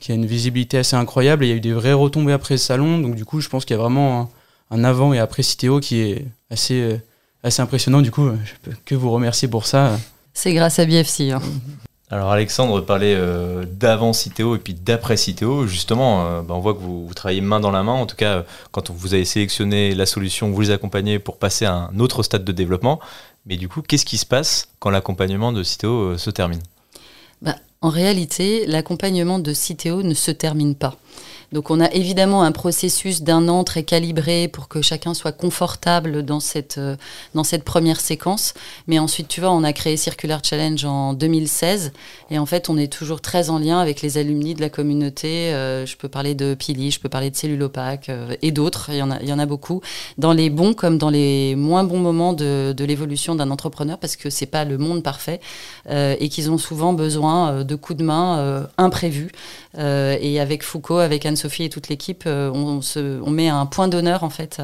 qui 0.00 0.10
a 0.10 0.16
une 0.16 0.26
visibilité 0.26 0.78
assez 0.78 0.96
incroyable. 0.96 1.44
il 1.44 1.48
y 1.48 1.52
a 1.52 1.54
eu 1.54 1.60
des 1.60 1.72
vraies 1.72 1.92
retombées 1.92 2.32
après 2.32 2.56
ce 2.56 2.66
salon. 2.66 2.98
Donc 2.98 3.14
du 3.14 3.24
coup, 3.24 3.40
je 3.40 3.48
pense 3.48 3.64
qu'il 3.64 3.76
y 3.76 3.78
a 3.78 3.82
vraiment 3.82 4.30
un, 4.70 4.84
avant 4.84 5.12
et 5.12 5.20
après 5.20 5.44
Citeo 5.44 5.78
qui 5.78 6.00
est 6.00 6.26
assez, 6.50 7.00
assez 7.44 7.62
impressionnant. 7.62 8.02
Du 8.02 8.10
coup, 8.10 8.28
je 8.44 8.52
peux 8.62 8.76
que 8.84 8.96
vous 8.96 9.12
remercier 9.12 9.46
pour 9.46 9.64
ça. 9.64 9.96
C'est 10.34 10.54
grâce 10.54 10.80
à 10.80 10.86
BFC. 10.86 11.30
Hein. 11.30 11.40
Alors 12.12 12.30
Alexandre 12.30 12.82
parlait 12.82 13.14
euh, 13.16 13.64
d'avant 13.64 14.12
Citeo 14.12 14.54
et 14.54 14.58
puis 14.58 14.74
d'après 14.74 15.16
Citeo. 15.16 15.66
Justement, 15.66 16.26
euh, 16.26 16.42
bah, 16.42 16.52
on 16.52 16.60
voit 16.60 16.74
que 16.74 16.80
vous, 16.80 17.08
travaillez 17.14 17.40
main 17.40 17.58
dans 17.58 17.70
la 17.70 17.82
main. 17.82 17.94
En 17.94 18.04
tout 18.04 18.16
cas, 18.16 18.44
quand 18.70 18.90
vous 18.90 19.14
avez 19.14 19.24
sélectionné 19.24 19.94
la 19.94 20.04
solution, 20.04 20.50
vous 20.50 20.60
les 20.60 20.70
accompagnez 20.70 21.18
pour 21.18 21.38
passer 21.38 21.64
à 21.64 21.72
un 21.72 21.98
autre 22.00 22.22
stade 22.22 22.44
de 22.44 22.52
développement. 22.52 23.00
Mais 23.46 23.56
du 23.56 23.66
coup, 23.66 23.80
qu'est-ce 23.80 24.04
qui 24.04 24.18
se 24.18 24.26
passe 24.26 24.68
quand 24.78 24.90
l'accompagnement 24.90 25.52
de 25.52 25.62
Citeo 25.62 26.02
euh, 26.02 26.18
se 26.18 26.28
termine? 26.28 26.60
Bah, 27.40 27.56
En 27.80 27.88
réalité, 27.88 28.66
l'accompagnement 28.66 29.38
de 29.38 29.54
Citeo 29.54 30.02
ne 30.02 30.12
se 30.12 30.30
termine 30.30 30.74
pas. 30.74 30.98
Donc 31.52 31.70
on 31.70 31.80
a 31.80 31.90
évidemment 31.92 32.42
un 32.42 32.52
processus 32.52 33.22
d'un 33.22 33.48
an 33.48 33.62
très 33.62 33.82
calibré 33.82 34.48
pour 34.48 34.68
que 34.68 34.80
chacun 34.80 35.12
soit 35.12 35.32
confortable 35.32 36.22
dans 36.22 36.40
cette, 36.40 36.78
euh, 36.78 36.96
dans 37.34 37.44
cette 37.44 37.62
première 37.62 38.00
séquence. 38.00 38.54
Mais 38.86 38.98
ensuite, 38.98 39.28
tu 39.28 39.40
vois, 39.40 39.50
on 39.50 39.62
a 39.62 39.72
créé 39.72 39.96
Circular 39.96 40.40
Challenge 40.42 40.82
en 40.84 41.12
2016 41.12 41.92
et 42.30 42.38
en 42.38 42.46
fait, 42.46 42.70
on 42.70 42.78
est 42.78 42.90
toujours 42.90 43.20
très 43.20 43.50
en 43.50 43.58
lien 43.58 43.78
avec 43.78 44.00
les 44.00 44.16
alumni 44.16 44.54
de 44.54 44.62
la 44.62 44.70
communauté. 44.70 45.52
Euh, 45.52 45.84
je 45.84 45.96
peux 45.96 46.08
parler 46.08 46.34
de 46.34 46.54
Pili, 46.54 46.90
je 46.90 47.00
peux 47.00 47.10
parler 47.10 47.30
de 47.30 47.36
Cellule 47.36 47.62
Opaque 47.62 48.08
euh, 48.08 48.34
et 48.40 48.50
d'autres, 48.50 48.90
il, 48.90 48.96
y 48.96 49.02
en 49.02 49.38
a, 49.38 49.46
beaucoup, 49.46 49.82
dans 50.16 50.32
les 50.32 50.48
bons 50.48 50.72
comme 50.72 50.96
dans 50.96 51.10
les 51.10 51.54
moins 51.56 51.84
bons 51.84 51.98
moments 51.98 52.32
de, 52.32 52.74
l'évolution 52.82 53.34
d'un 53.34 53.50
entrepreneur 53.50 53.98
parce 53.98 54.16
que 54.16 54.30
c'est 54.30 54.46
pas 54.46 54.64
le 54.64 54.78
monde 54.78 55.02
parfait 55.02 55.40
et 55.88 56.28
qu'ils 56.28 56.50
ont 56.50 56.58
souvent 56.58 56.92
besoin 56.92 57.62
de 57.62 57.74
coups 57.76 57.98
de 57.98 58.04
main 58.04 58.66
imprévus. 58.76 59.30
et 59.78 60.40
avec 60.40 60.62
Foucault, 60.64 60.98
avec 60.98 61.26
Anne 61.26 61.36
Sophie 61.42 61.64
et 61.64 61.68
toute 61.68 61.88
l'équipe, 61.88 62.22
euh, 62.26 62.50
on, 62.52 63.30
met 63.30 63.48
un 63.48 63.66
point 63.66 63.88
d'honneur 63.88 64.22
en 64.22 64.30
fait 64.30 64.62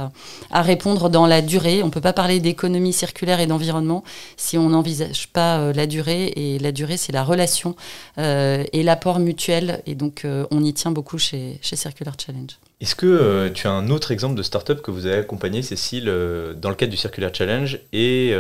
à, 0.51 0.63
répondre 0.63 1.11
dans 1.11 1.27
la 1.27 1.43
durée. 1.43 1.83
On 1.83 1.87
ne 1.87 1.91
peut 1.91 2.01
pas 2.01 2.13
parler 2.13 2.39
d'économie 2.39 2.93
circulaire 2.93 3.41
et 3.41 3.47
d'environnement 3.47 4.05
si 4.37 4.57
on 4.59 4.69
n'envisage 4.69 5.29
pas 5.29 5.59
euh, 5.59 5.73
la 5.73 5.87
durée. 5.87 6.33
Et 6.37 6.59
la 6.61 6.71
durée, 6.71 6.97
c'est 6.97 7.13
la 7.13 7.25
relation 7.25 7.75
euh, 8.19 8.63
et 8.73 8.85
l'apport 8.85 9.19
mutuel. 9.19 9.83
Et 9.87 9.97
donc, 9.97 10.25
on 10.51 10.63
y 10.63 10.73
tient 10.73 10.93
beaucoup 10.93 11.19
chez, 11.19 11.59
chez 11.63 11.75
Circular 11.75 12.15
Challenge. 12.19 12.51
Est-ce 12.81 12.95
que 12.95 13.49
tu 13.49 13.67
as 13.67 13.73
un 13.73 13.91
autre 13.91 14.13
exemple 14.13 14.37
de 14.37 14.43
startup 14.43 14.81
que 14.81 14.93
vous 14.93 15.07
avez 15.07 15.19
accompagné, 15.19 15.63
Cécile, 15.63 16.05
dans 16.05 16.69
le 16.69 16.77
cadre 16.77 16.91
du 16.91 16.97
Circular 16.97 17.35
Challenge 17.35 17.81
et 17.93 18.35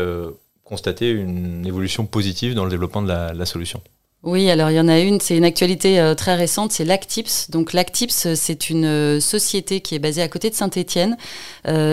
constaté 0.64 1.10
une 1.10 1.66
évolution 1.66 2.06
positive 2.06 2.54
dans 2.54 2.64
le 2.64 2.70
développement 2.70 3.02
de 3.02 3.08
la 3.08 3.46
solution? 3.46 3.82
Oui, 4.24 4.50
alors 4.50 4.72
il 4.72 4.74
y 4.74 4.80
en 4.80 4.88
a 4.88 4.98
une, 4.98 5.20
c'est 5.20 5.36
une 5.36 5.44
actualité 5.44 6.00
euh, 6.00 6.16
très 6.16 6.34
récente, 6.34 6.72
c'est 6.72 6.84
Lactips. 6.84 7.50
Donc 7.50 7.72
Lactips, 7.72 8.26
euh, 8.26 8.34
c'est 8.34 8.68
une 8.68 8.84
euh, 8.84 9.20
société 9.20 9.80
qui 9.80 9.94
est 9.94 10.00
basée 10.00 10.22
à 10.22 10.26
côté 10.26 10.50
de 10.50 10.56
Saint-Étienne 10.56 11.16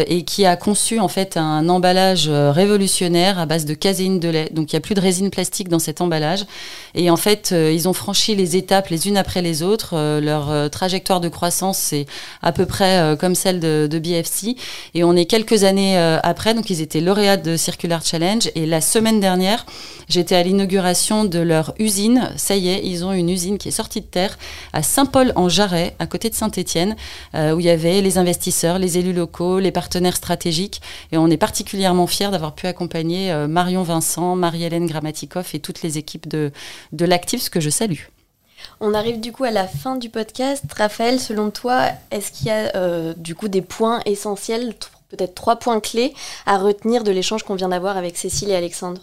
et 0.08 0.24
qui 0.24 0.46
a 0.46 0.56
conçu 0.56 1.02
en 1.02 1.10
fait 1.10 1.36
un 1.36 1.68
emballage 1.68 2.30
révolutionnaire 2.30 3.40
à 3.40 3.46
base 3.46 3.66
de 3.66 3.74
caséine 3.74 4.22
de 4.22 4.30
lait. 4.30 4.50
Donc 4.54 4.72
il 4.72 4.76
n'y 4.76 4.78
a 4.78 4.80
plus 4.80 4.96
de 4.96 5.02
résine 5.02 5.30
plastique 5.30 5.68
dans 5.68 5.80
cet 5.80 6.00
emballage. 6.00 6.46
Et 6.94 7.10
en 7.10 7.18
fait, 7.18 7.52
ils 7.52 7.90
ont 7.90 7.94
franchi 7.94 8.36
les 8.36 8.56
étapes 8.56 8.88
les 8.88 9.10
unes 9.10 9.18
après 9.18 9.42
les 9.42 9.64
autres. 9.64 10.20
leur 10.22 10.70
trajectoire 10.70 11.20
de 11.20 11.28
croissance, 11.28 11.78
c'est 11.78 12.06
à 12.42 12.54
peu 12.54 12.66
près 12.66 13.18
comme 13.20 13.36
celle 13.36 13.60
de, 13.60 13.90
de, 13.92 14.00
BFC. 14.00 14.56
Et 14.94 15.04
on 15.04 15.14
est 15.14 15.26
quelques 15.26 15.66
années 15.66 15.98
après, 16.24 16.54
donc 16.54 16.70
ils 16.70 16.80
étaient 16.80 17.02
lauréats 17.02 17.36
de 17.36 17.58
Circular 17.58 18.02
Challenge. 18.06 18.50
Et 18.56 18.66
la 18.66 18.80
semaine 18.80 19.20
dernière, 19.20 19.66
j'étais 20.08 20.36
à 20.36 20.44
l'inauguration 20.44 21.26
de 21.26 21.40
leur 21.40 21.74
usine 21.80 22.15
ça 22.38 22.56
y 22.56 22.70
est, 22.70 22.86
ils 22.86 23.06
ont 23.06 23.12
une 23.12 23.30
usine 23.30 23.58
qui 23.58 23.70
est 23.70 23.72
sortie 23.72 24.02
de 24.02 24.06
terre 24.06 24.38
à 24.74 24.84
Saint-Paul-en-Jarret, 24.84 25.96
à 26.00 26.08
côté 26.08 26.30
de 26.30 26.36
Saint-Étienne, 26.36 26.96
euh, 27.34 27.54
où 27.54 27.60
il 27.60 27.66
y 27.66 27.70
avait 27.70 28.02
les 28.02 28.18
investisseurs, 28.18 28.80
les 28.80 28.98
élus 28.98 29.14
locaux, 29.14 29.60
les 29.60 29.72
partenaires 29.72 30.16
stratégiques. 30.16 30.82
Et 31.12 31.18
on 31.18 31.28
est 31.30 31.38
particulièrement 31.38 32.08
fiers 32.08 32.32
d'avoir 32.32 32.56
pu 32.56 32.68
accompagner 32.68 33.32
euh, 33.32 33.48
Marion 33.48 33.84
Vincent, 33.84 34.36
Marie-Hélène 34.36 34.88
Grammatikoff 34.88 35.56
et 35.56 35.60
toutes 35.60 35.82
les 35.82 35.98
équipes 35.98 36.28
de, 36.28 36.52
de 36.92 37.06
l'Active, 37.06 37.42
ce 37.42 37.50
que 37.50 37.60
je 37.60 37.70
salue. 37.70 38.02
On 38.80 38.94
arrive 38.94 39.20
du 39.20 39.32
coup 39.32 39.44
à 39.44 39.52
la 39.52 39.68
fin 39.68 39.96
du 39.96 40.10
podcast. 40.10 40.64
Raphaël, 40.76 41.20
selon 41.20 41.52
toi, 41.52 41.90
est-ce 42.12 42.32
qu'il 42.32 42.48
y 42.48 42.52
a 42.52 42.76
euh, 42.76 43.14
du 43.18 43.36
coup 43.36 43.48
des 43.48 43.62
points 43.62 44.02
essentiels, 44.06 44.74
peut-être 45.10 45.36
trois 45.36 45.58
points 45.58 45.80
clés 45.80 46.14
à 46.46 46.58
retenir 46.58 47.04
de 47.04 47.12
l'échange 47.12 47.44
qu'on 47.44 47.56
vient 47.56 47.70
d'avoir 47.70 47.98
avec 47.98 48.18
Cécile 48.18 48.50
et 48.50 48.56
Alexandre? 48.56 49.02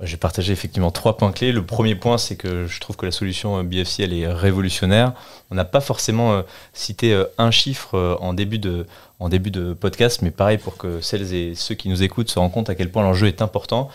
J'ai 0.00 0.16
partagé 0.16 0.52
effectivement 0.52 0.92
trois 0.92 1.16
points 1.16 1.32
clés. 1.32 1.50
Le 1.50 1.64
premier 1.64 1.96
point, 1.96 2.18
c'est 2.18 2.36
que 2.36 2.66
je 2.66 2.80
trouve 2.80 2.96
que 2.96 3.06
la 3.06 3.12
solution 3.12 3.58
euh, 3.58 3.62
BFC, 3.64 4.04
elle 4.04 4.12
est 4.12 4.28
révolutionnaire. 4.28 5.12
On 5.50 5.56
n'a 5.56 5.64
pas 5.64 5.80
forcément 5.80 6.32
euh, 6.32 6.42
cité 6.72 7.12
euh, 7.12 7.24
un 7.36 7.50
chiffre 7.50 8.16
en 8.20 8.32
début, 8.32 8.58
de, 8.58 8.86
en 9.18 9.28
début 9.28 9.50
de 9.50 9.72
podcast, 9.72 10.22
mais 10.22 10.30
pareil 10.30 10.58
pour 10.58 10.76
que 10.76 11.00
celles 11.00 11.34
et 11.34 11.54
ceux 11.56 11.74
qui 11.74 11.88
nous 11.88 12.02
écoutent 12.02 12.30
se 12.30 12.38
rendent 12.38 12.52
compte 12.52 12.70
à 12.70 12.76
quel 12.76 12.92
point 12.92 13.02
l'enjeu 13.02 13.26
est 13.26 13.42
important. 13.42 13.88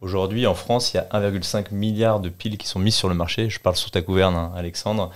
Aujourd'hui, 0.00 0.46
en 0.46 0.54
France, 0.54 0.94
il 0.94 0.98
y 0.98 1.00
a 1.00 1.08
1,5 1.12 1.74
milliard 1.74 2.20
de 2.20 2.28
piles 2.28 2.56
qui 2.56 2.66
sont 2.66 2.78
mises 2.78 2.94
sur 2.94 3.08
le 3.08 3.14
marché. 3.14 3.50
Je 3.50 3.58
parle 3.58 3.76
sous 3.76 3.90
ta 3.90 4.00
gouverne, 4.00 4.34
hein, 4.34 4.52
Alexandre. 4.56 5.10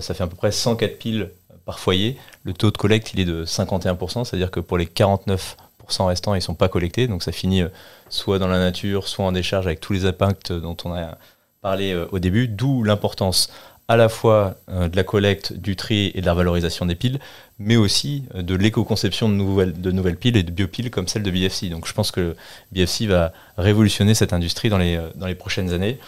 ça 0.00 0.12
fait 0.12 0.24
à 0.24 0.26
peu 0.26 0.34
près 0.34 0.50
104 0.50 0.98
piles 0.98 1.30
par 1.64 1.78
foyer. 1.78 2.16
Le 2.42 2.52
taux 2.52 2.72
de 2.72 2.76
collecte, 2.76 3.12
il 3.14 3.20
est 3.20 3.24
de 3.24 3.44
51%, 3.44 4.24
c'est-à-dire 4.24 4.50
que 4.50 4.58
pour 4.58 4.76
les 4.76 4.86
49 4.86 5.56
restants, 5.88 6.34
ils 6.34 6.42
sont 6.42 6.54
pas 6.54 6.68
collectés. 6.68 7.08
Donc 7.08 7.22
ça 7.22 7.32
finit 7.32 7.62
euh, 7.62 7.68
soit 8.08 8.38
dans 8.38 8.48
la 8.48 8.58
nature, 8.58 9.08
soit 9.08 9.24
en 9.24 9.32
décharge 9.32 9.66
avec 9.66 9.80
tous 9.80 9.92
les 9.92 10.06
impacts 10.06 10.52
dont 10.52 10.76
on 10.84 10.92
a 10.92 11.18
parlé 11.60 11.92
euh, 11.92 12.06
au 12.12 12.18
début. 12.18 12.48
D'où 12.48 12.82
l'importance 12.82 13.50
à 13.86 13.96
la 13.96 14.08
fois 14.08 14.56
euh, 14.70 14.88
de 14.88 14.96
la 14.96 15.04
collecte, 15.04 15.52
du 15.52 15.76
tri 15.76 16.10
et 16.14 16.20
de 16.20 16.26
la 16.26 16.34
valorisation 16.34 16.86
des 16.86 16.94
piles, 16.94 17.18
mais 17.58 17.76
aussi 17.76 18.24
de 18.34 18.54
l'éco-conception 18.54 19.28
de 19.28 19.34
nouvelles, 19.34 19.80
de 19.80 19.90
nouvelles 19.90 20.16
piles 20.16 20.36
et 20.36 20.42
de 20.42 20.50
biopiles 20.50 20.90
comme 20.90 21.08
celle 21.08 21.22
de 21.22 21.30
BFC. 21.30 21.68
Donc 21.68 21.86
je 21.86 21.92
pense 21.92 22.10
que 22.10 22.34
BFC 22.72 23.06
va 23.06 23.32
révolutionner 23.58 24.14
cette 24.14 24.32
industrie 24.32 24.70
dans 24.70 24.78
les, 24.78 24.98
dans 25.14 25.26
les 25.26 25.34
prochaines 25.34 25.72
années. 25.72 25.98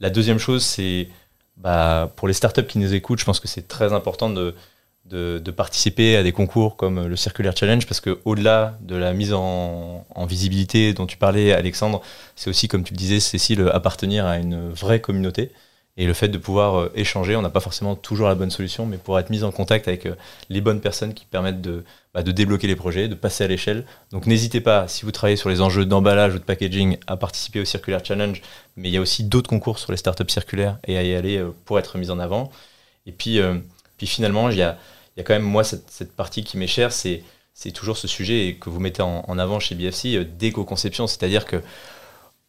La 0.00 0.10
deuxième 0.10 0.38
chose, 0.38 0.64
c'est 0.64 1.08
bah, 1.56 2.10
pour 2.16 2.28
les 2.28 2.34
startups 2.34 2.66
qui 2.66 2.78
nous 2.78 2.94
écoutent, 2.94 3.20
je 3.20 3.24
pense 3.24 3.40
que 3.40 3.48
c'est 3.48 3.68
très 3.68 3.92
important 3.92 4.30
de, 4.30 4.54
de, 5.04 5.50
participer 5.50 6.16
à 6.16 6.22
des 6.22 6.32
concours 6.32 6.76
comme 6.76 7.06
le 7.06 7.16
Circulaire 7.16 7.56
Challenge 7.56 7.86
parce 7.86 8.00
que 8.00 8.20
au-delà 8.24 8.78
de 8.80 8.96
la 8.96 9.12
mise 9.12 9.32
en, 9.34 10.04
visibilité 10.26 10.94
dont 10.94 11.06
tu 11.06 11.16
parlais 11.16 11.52
Alexandre, 11.52 12.00
c'est 12.36 12.48
aussi 12.48 12.68
comme 12.68 12.84
tu 12.84 12.94
le 12.94 12.98
disais 12.98 13.20
Cécile 13.20 13.68
appartenir 13.72 14.24
à 14.24 14.38
une 14.38 14.70
vraie 14.70 15.00
communauté 15.00 15.50
et 15.98 16.06
le 16.06 16.14
fait 16.14 16.28
de 16.28 16.38
pouvoir 16.38 16.76
euh, 16.76 16.92
échanger, 16.94 17.36
on 17.36 17.42
n'a 17.42 17.50
pas 17.50 17.60
forcément 17.60 17.94
toujours 17.94 18.26
la 18.26 18.34
bonne 18.34 18.50
solution, 18.50 18.86
mais 18.86 18.96
pour 18.96 19.18
être 19.18 19.28
mis 19.28 19.44
en 19.44 19.52
contact 19.52 19.88
avec 19.88 20.06
euh, 20.06 20.14
les 20.48 20.62
bonnes 20.62 20.80
personnes 20.80 21.12
qui 21.12 21.26
permettent 21.26 21.60
de, 21.60 21.84
bah, 22.14 22.22
de 22.22 22.32
débloquer 22.32 22.66
les 22.66 22.76
projets, 22.76 23.08
de 23.08 23.14
passer 23.14 23.44
à 23.44 23.46
l'échelle. 23.46 23.84
Donc 24.10 24.26
n'hésitez 24.26 24.62
pas, 24.62 24.88
si 24.88 25.04
vous 25.04 25.12
travaillez 25.12 25.36
sur 25.36 25.50
les 25.50 25.60
enjeux 25.60 25.84
d'emballage 25.84 26.34
ou 26.34 26.38
de 26.38 26.44
packaging, 26.44 26.96
à 27.06 27.18
participer 27.18 27.60
au 27.60 27.66
Circulaire 27.66 28.02
Challenge, 28.02 28.40
mais 28.76 28.88
il 28.88 28.94
y 28.94 28.96
a 28.96 29.02
aussi 29.02 29.24
d'autres 29.24 29.50
concours 29.50 29.78
sur 29.78 29.92
les 29.92 29.98
startups 29.98 30.30
circulaires 30.30 30.78
et 30.86 30.96
à 30.96 31.02
y 31.02 31.14
aller 31.14 31.36
euh, 31.36 31.50
pour 31.66 31.78
être 31.78 31.98
mis 31.98 32.10
en 32.10 32.18
avant. 32.18 32.50
Et 33.04 33.12
puis, 33.12 33.40
puis 34.02 34.08
finalement, 34.08 34.48
il 34.48 34.56
y 34.56 34.62
a, 34.62 34.78
quand 35.18 35.32
même, 35.32 35.44
moi, 35.44 35.62
cette, 35.62 36.12
partie 36.16 36.42
qui 36.42 36.56
m'est 36.58 36.66
chère, 36.66 36.90
c'est, 36.90 37.22
c'est 37.54 37.70
toujours 37.70 37.96
ce 37.96 38.08
sujet 38.08 38.58
que 38.60 38.68
vous 38.68 38.80
mettez 38.80 39.00
en, 39.00 39.38
avant 39.38 39.60
chez 39.60 39.76
BFC, 39.76 40.16
euh, 40.16 40.24
d'éco-conception. 40.24 41.06
C'est-à-dire 41.06 41.46
que, 41.46 41.62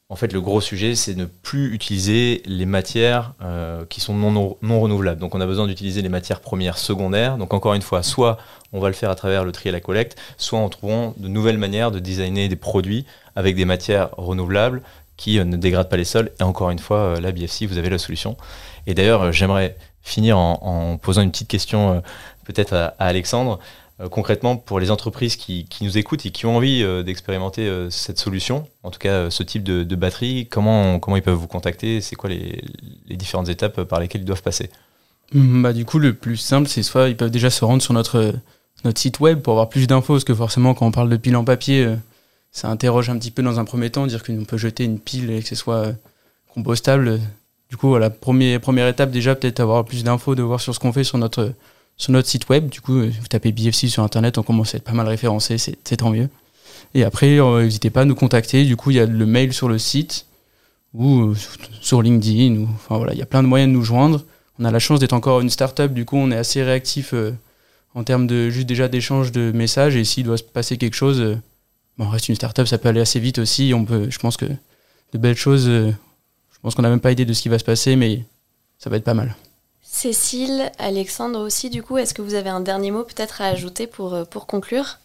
en 0.10 0.16
fait, 0.16 0.34
le 0.34 0.42
gros 0.42 0.62
sujet, 0.62 0.96
c'est 0.96 1.14
ne 1.14 1.26
plus 1.26 1.72
utiliser 1.76 2.42
les 2.48 2.66
matières 2.66 3.36
euh, 3.44 3.86
qui 3.86 4.02
sont 4.02 4.16
non, 4.16 4.58
non, 4.64 4.82
renouvelables. 4.82 5.22
Donc, 5.22 5.36
on 5.36 5.42
a 5.42 5.46
besoin 5.46 5.68
d'utiliser 5.68 6.02
les 6.02 6.10
matières 6.10 6.40
premières 6.40 6.80
secondaires. 6.80 7.38
Donc, 7.38 7.54
encore 7.54 7.76
une 7.76 7.84
fois, 7.84 8.02
soit 8.02 8.40
on 8.72 8.80
va 8.80 8.88
le 8.88 8.96
faire 8.96 9.12
à 9.12 9.16
travers 9.16 9.46
le 9.46 9.52
tri 9.52 9.70
et 9.70 9.72
la 9.72 9.80
collecte, 9.80 10.18
soit 10.38 10.58
en 10.58 10.70
trouvant 10.70 11.14
de 11.18 11.28
nouvelles 11.28 11.60
manières 11.60 11.92
de 11.92 12.00
designer 12.00 12.48
des 12.48 12.56
produits 12.56 13.06
avec 13.36 13.56
des 13.56 13.66
matières 13.66 14.10
renouvelables 14.18 14.82
qui 15.18 15.38
euh, 15.38 15.44
ne 15.44 15.56
dégradent 15.56 15.90
pas 15.90 15.98
les 15.98 16.04
sols. 16.04 16.32
Et 16.40 16.44
encore 16.44 16.72
une 16.72 16.80
fois, 16.80 17.20
la 17.20 17.32
BFC, 17.32 17.68
vous 17.68 17.78
avez 17.78 17.92
la 17.92 18.00
solution. 18.00 18.38
Et 18.88 18.96
d'ailleurs, 18.96 19.32
j'aimerais 19.32 19.78
finir 20.04 20.38
en, 20.38 20.98
posant 20.98 21.22
une 21.22 21.32
petite 21.32 21.48
question 21.48 21.94
euh, 21.94 22.00
peut-être 22.46 22.74
à, 22.74 22.94
Alexandre. 23.00 23.60
Euh, 24.02 24.10
concrètement, 24.10 24.58
pour 24.58 24.80
les 24.80 24.92
entreprises 24.92 25.38
qui, 25.38 25.66
nous 25.82 25.98
écoutent 25.98 26.26
et 26.26 26.32
qui 26.32 26.46
ont 26.46 26.58
envie 26.58 26.84
euh, 26.84 27.04
d'expérimenter 27.04 27.70
cette 27.90 28.20
solution, 28.20 28.68
en 28.84 28.92
tout 28.92 29.00
cas 29.00 29.30
ce 29.30 29.44
type 29.44 29.64
de, 29.64 29.96
batterie, 29.96 30.48
comment, 30.52 31.00
comment 31.00 31.18
ils 31.18 31.24
peuvent 31.24 31.34
vous 31.36 31.48
contacter? 31.48 32.02
C'est 32.02 32.16
quoi 32.16 32.30
les, 32.30 32.62
différentes 33.10 33.50
étapes 33.50 33.84
par 33.84 34.00
lesquelles 34.00 34.22
ils 34.22 34.26
doivent 34.26 34.44
passer? 34.44 34.70
Mmh, 35.34 35.64
bah, 35.64 35.74
Du 35.74 35.86
coup, 35.86 36.00
le 36.00 36.14
plus 36.14 36.38
simple, 36.38 36.68
c'est 36.68 36.84
soit 36.84 37.10
ils 37.10 37.18
peuvent 37.18 37.32
déjà 37.32 37.50
se 37.50 37.64
rendre 37.64 37.82
sur 37.82 37.94
notre, 37.94 38.34
notre 38.84 39.00
site 39.00 39.20
web 39.22 39.40
pour 39.40 39.54
avoir 39.54 39.70
plus 39.70 39.88
d'infos, 39.88 40.16
parce 40.16 40.26
que 40.26 40.36
forcément, 40.36 40.74
quand 40.74 40.86
on 40.86 40.92
parle 40.92 41.10
de 41.10 41.18
pile 41.18 41.38
en 41.38 41.46
papier, 41.46 41.96
ça 42.52 42.68
interroge 42.68 43.10
un 43.10 43.18
petit 43.18 43.32
peu 43.32 43.42
dans 43.42 43.60
un 43.60 43.66
premier 43.66 43.90
temps, 43.90 44.06
dire 44.06 44.22
qu'on 44.22 44.44
peut 44.44 44.58
jeter 44.58 44.84
une 44.84 45.00
pile 45.00 45.32
et 45.32 45.42
que 45.42 45.48
ce 45.48 45.56
soit 45.56 45.94
compostable, 46.54 47.20
du 47.74 47.78
coup, 47.78 47.98
la 47.98 48.12
première, 48.12 48.88
étape, 48.88 49.10
déjà, 49.10 49.34
peut-être 49.34 49.60
avoir 49.60 49.84
plus 49.84 50.04
d'infos, 50.04 50.36
de 50.36 50.44
voir 50.44 50.62
sur 50.62 50.76
ce 50.76 50.80
qu'on 50.80 50.94
fait 50.94 51.04
sur 51.04 51.18
notre, 51.18 51.54
sur 51.98 52.12
notre 52.12 52.28
site 52.28 52.48
web. 52.48 52.70
Du 52.70 52.82
coup, 52.82 53.02
vous 53.02 53.28
tapez 53.28 53.52
BFC 53.52 53.88
sur 53.88 54.04
Internet, 54.04 54.38
on 54.38 54.44
commence 54.44 54.76
à 54.76 54.78
être 54.78 54.84
pas 54.84 54.92
mal 54.92 55.08
référencé, 55.08 55.58
c'est 55.58 55.98
tant 55.98 56.12
mieux. 56.12 56.30
Et 56.94 57.04
après, 57.04 57.40
euh, 57.40 57.64
n'hésitez 57.64 57.90
pas 57.90 58.02
à 58.02 58.06
nous 58.06 58.14
contacter. 58.14 58.64
Du 58.66 58.76
coup, 58.76 58.92
il 58.92 58.98
y 58.98 59.00
a 59.00 59.08
le 59.08 59.26
mail 59.26 59.54
sur 59.54 59.70
le 59.70 59.80
site 59.80 60.28
ou 60.94 61.22
euh, 61.22 61.36
sur 61.82 62.04
LinkedIn. 62.04 62.64
Enfin 62.76 62.98
voilà, 62.98 63.14
il 63.14 63.18
y 63.18 63.24
a 63.24 63.26
plein 63.26 63.42
de 63.42 63.48
moyens 63.48 63.72
de 63.72 63.76
nous 63.76 63.84
joindre. 63.84 64.24
On 64.60 64.66
a 64.66 64.70
la 64.70 64.78
chance 64.78 65.00
d'être 65.00 65.14
encore 65.14 65.42
une 65.42 65.50
start-up, 65.50 65.94
du 65.94 66.06
coup, 66.06 66.18
on 66.18 66.30
est 66.30 66.38
assez 66.38 66.62
réactif 66.62 67.16
euh, 67.16 67.32
en 67.96 68.04
termes 68.04 68.28
de 68.28 68.52
juste 68.52 68.68
déjà 68.68 68.88
d'échange 68.88 69.32
de 69.32 69.52
messages. 69.52 69.96
Et 69.96 70.04
s'il 70.04 70.26
doit 70.26 70.38
se 70.38 70.44
passer 70.44 70.78
quelque 70.78 70.94
chose, 70.94 71.40
bon, 71.98 72.06
on 72.06 72.10
reste 72.10 72.30
une 72.30 72.36
start-up, 72.36 72.68
ça 72.68 72.78
peut 72.78 72.90
aller 72.90 73.02
assez 73.02 73.20
vite 73.20 73.40
aussi. 73.40 73.74
On 73.74 73.84
peut, 73.84 74.12
je 74.12 74.20
pense 74.20 74.38
que 74.38 74.46
de 74.46 75.18
belles 75.18 75.38
choses 75.38 75.68
pense 76.64 76.76
qu'on 76.76 76.82
n'a 76.82 76.90
même 76.90 77.02
pas 77.02 77.12
idée 77.12 77.26
de 77.26 77.34
ce 77.34 77.42
qui 77.42 77.50
va 77.50 77.60
se 77.60 77.64
passer, 77.64 77.96
mais 77.96 78.24
ça 78.80 78.90
va 78.90 78.98
être 78.98 79.04
pas 79.04 79.14
mal. 79.14 79.36
Cécile, 79.82 80.72
Alexandre 80.80 81.40
aussi, 81.40 81.70
du 81.70 81.84
coup, 81.84 81.98
est-ce 81.98 82.14
que 82.14 82.22
vous 82.22 82.34
avez 82.34 82.50
un 82.50 82.62
dernier 82.62 82.90
mot 82.90 83.04
peut-être 83.04 83.42
à 83.42 83.48
ajouter 83.48 83.86
pour, 83.86 84.14
euh, 84.14 84.24
pour 84.26 84.48
conclure? 84.48 84.98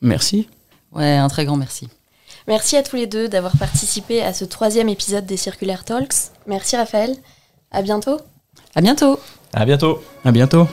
Merci. 0.00 0.48
Ouais, 0.92 1.16
un 1.16 1.28
très 1.28 1.44
grand 1.44 1.56
merci. 1.56 1.88
Merci 2.46 2.76
à 2.76 2.82
tous 2.82 2.96
les 2.96 3.06
deux 3.06 3.28
d'avoir 3.28 3.56
participé 3.56 4.22
à 4.22 4.32
ce 4.32 4.44
troisième 4.44 4.88
épisode 4.88 5.26
des 5.26 5.36
Circulaire 5.36 5.84
Talks. 5.84 6.14
Merci 6.46 6.76
Raphaël. 6.76 7.16
À 7.70 7.82
bientôt. 7.82 8.20
À 8.74 8.80
bientôt. 8.80 9.18
À 9.52 9.64
bientôt. 9.64 10.02
À 10.24 10.32
bientôt. 10.32 10.66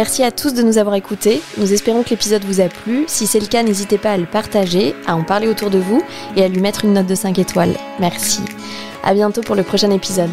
Merci 0.00 0.24
à 0.24 0.30
tous 0.30 0.54
de 0.54 0.62
nous 0.62 0.78
avoir 0.78 0.94
écoutés. 0.94 1.42
Nous 1.58 1.74
espérons 1.74 2.02
que 2.02 2.08
l'épisode 2.08 2.42
vous 2.44 2.62
a 2.62 2.70
plu. 2.70 3.04
Si 3.06 3.26
c'est 3.26 3.38
le 3.38 3.44
cas, 3.44 3.62
n'hésitez 3.62 3.98
pas 3.98 4.12
à 4.12 4.16
le 4.16 4.24
partager, 4.24 4.94
à 5.06 5.14
en 5.14 5.24
parler 5.24 5.46
autour 5.46 5.68
de 5.68 5.76
vous 5.76 6.02
et 6.36 6.42
à 6.42 6.48
lui 6.48 6.62
mettre 6.62 6.86
une 6.86 6.94
note 6.94 7.06
de 7.06 7.14
5 7.14 7.38
étoiles. 7.38 7.76
Merci. 7.98 8.40
À 9.04 9.12
bientôt 9.12 9.42
pour 9.42 9.56
le 9.56 9.62
prochain 9.62 9.90
épisode. 9.90 10.30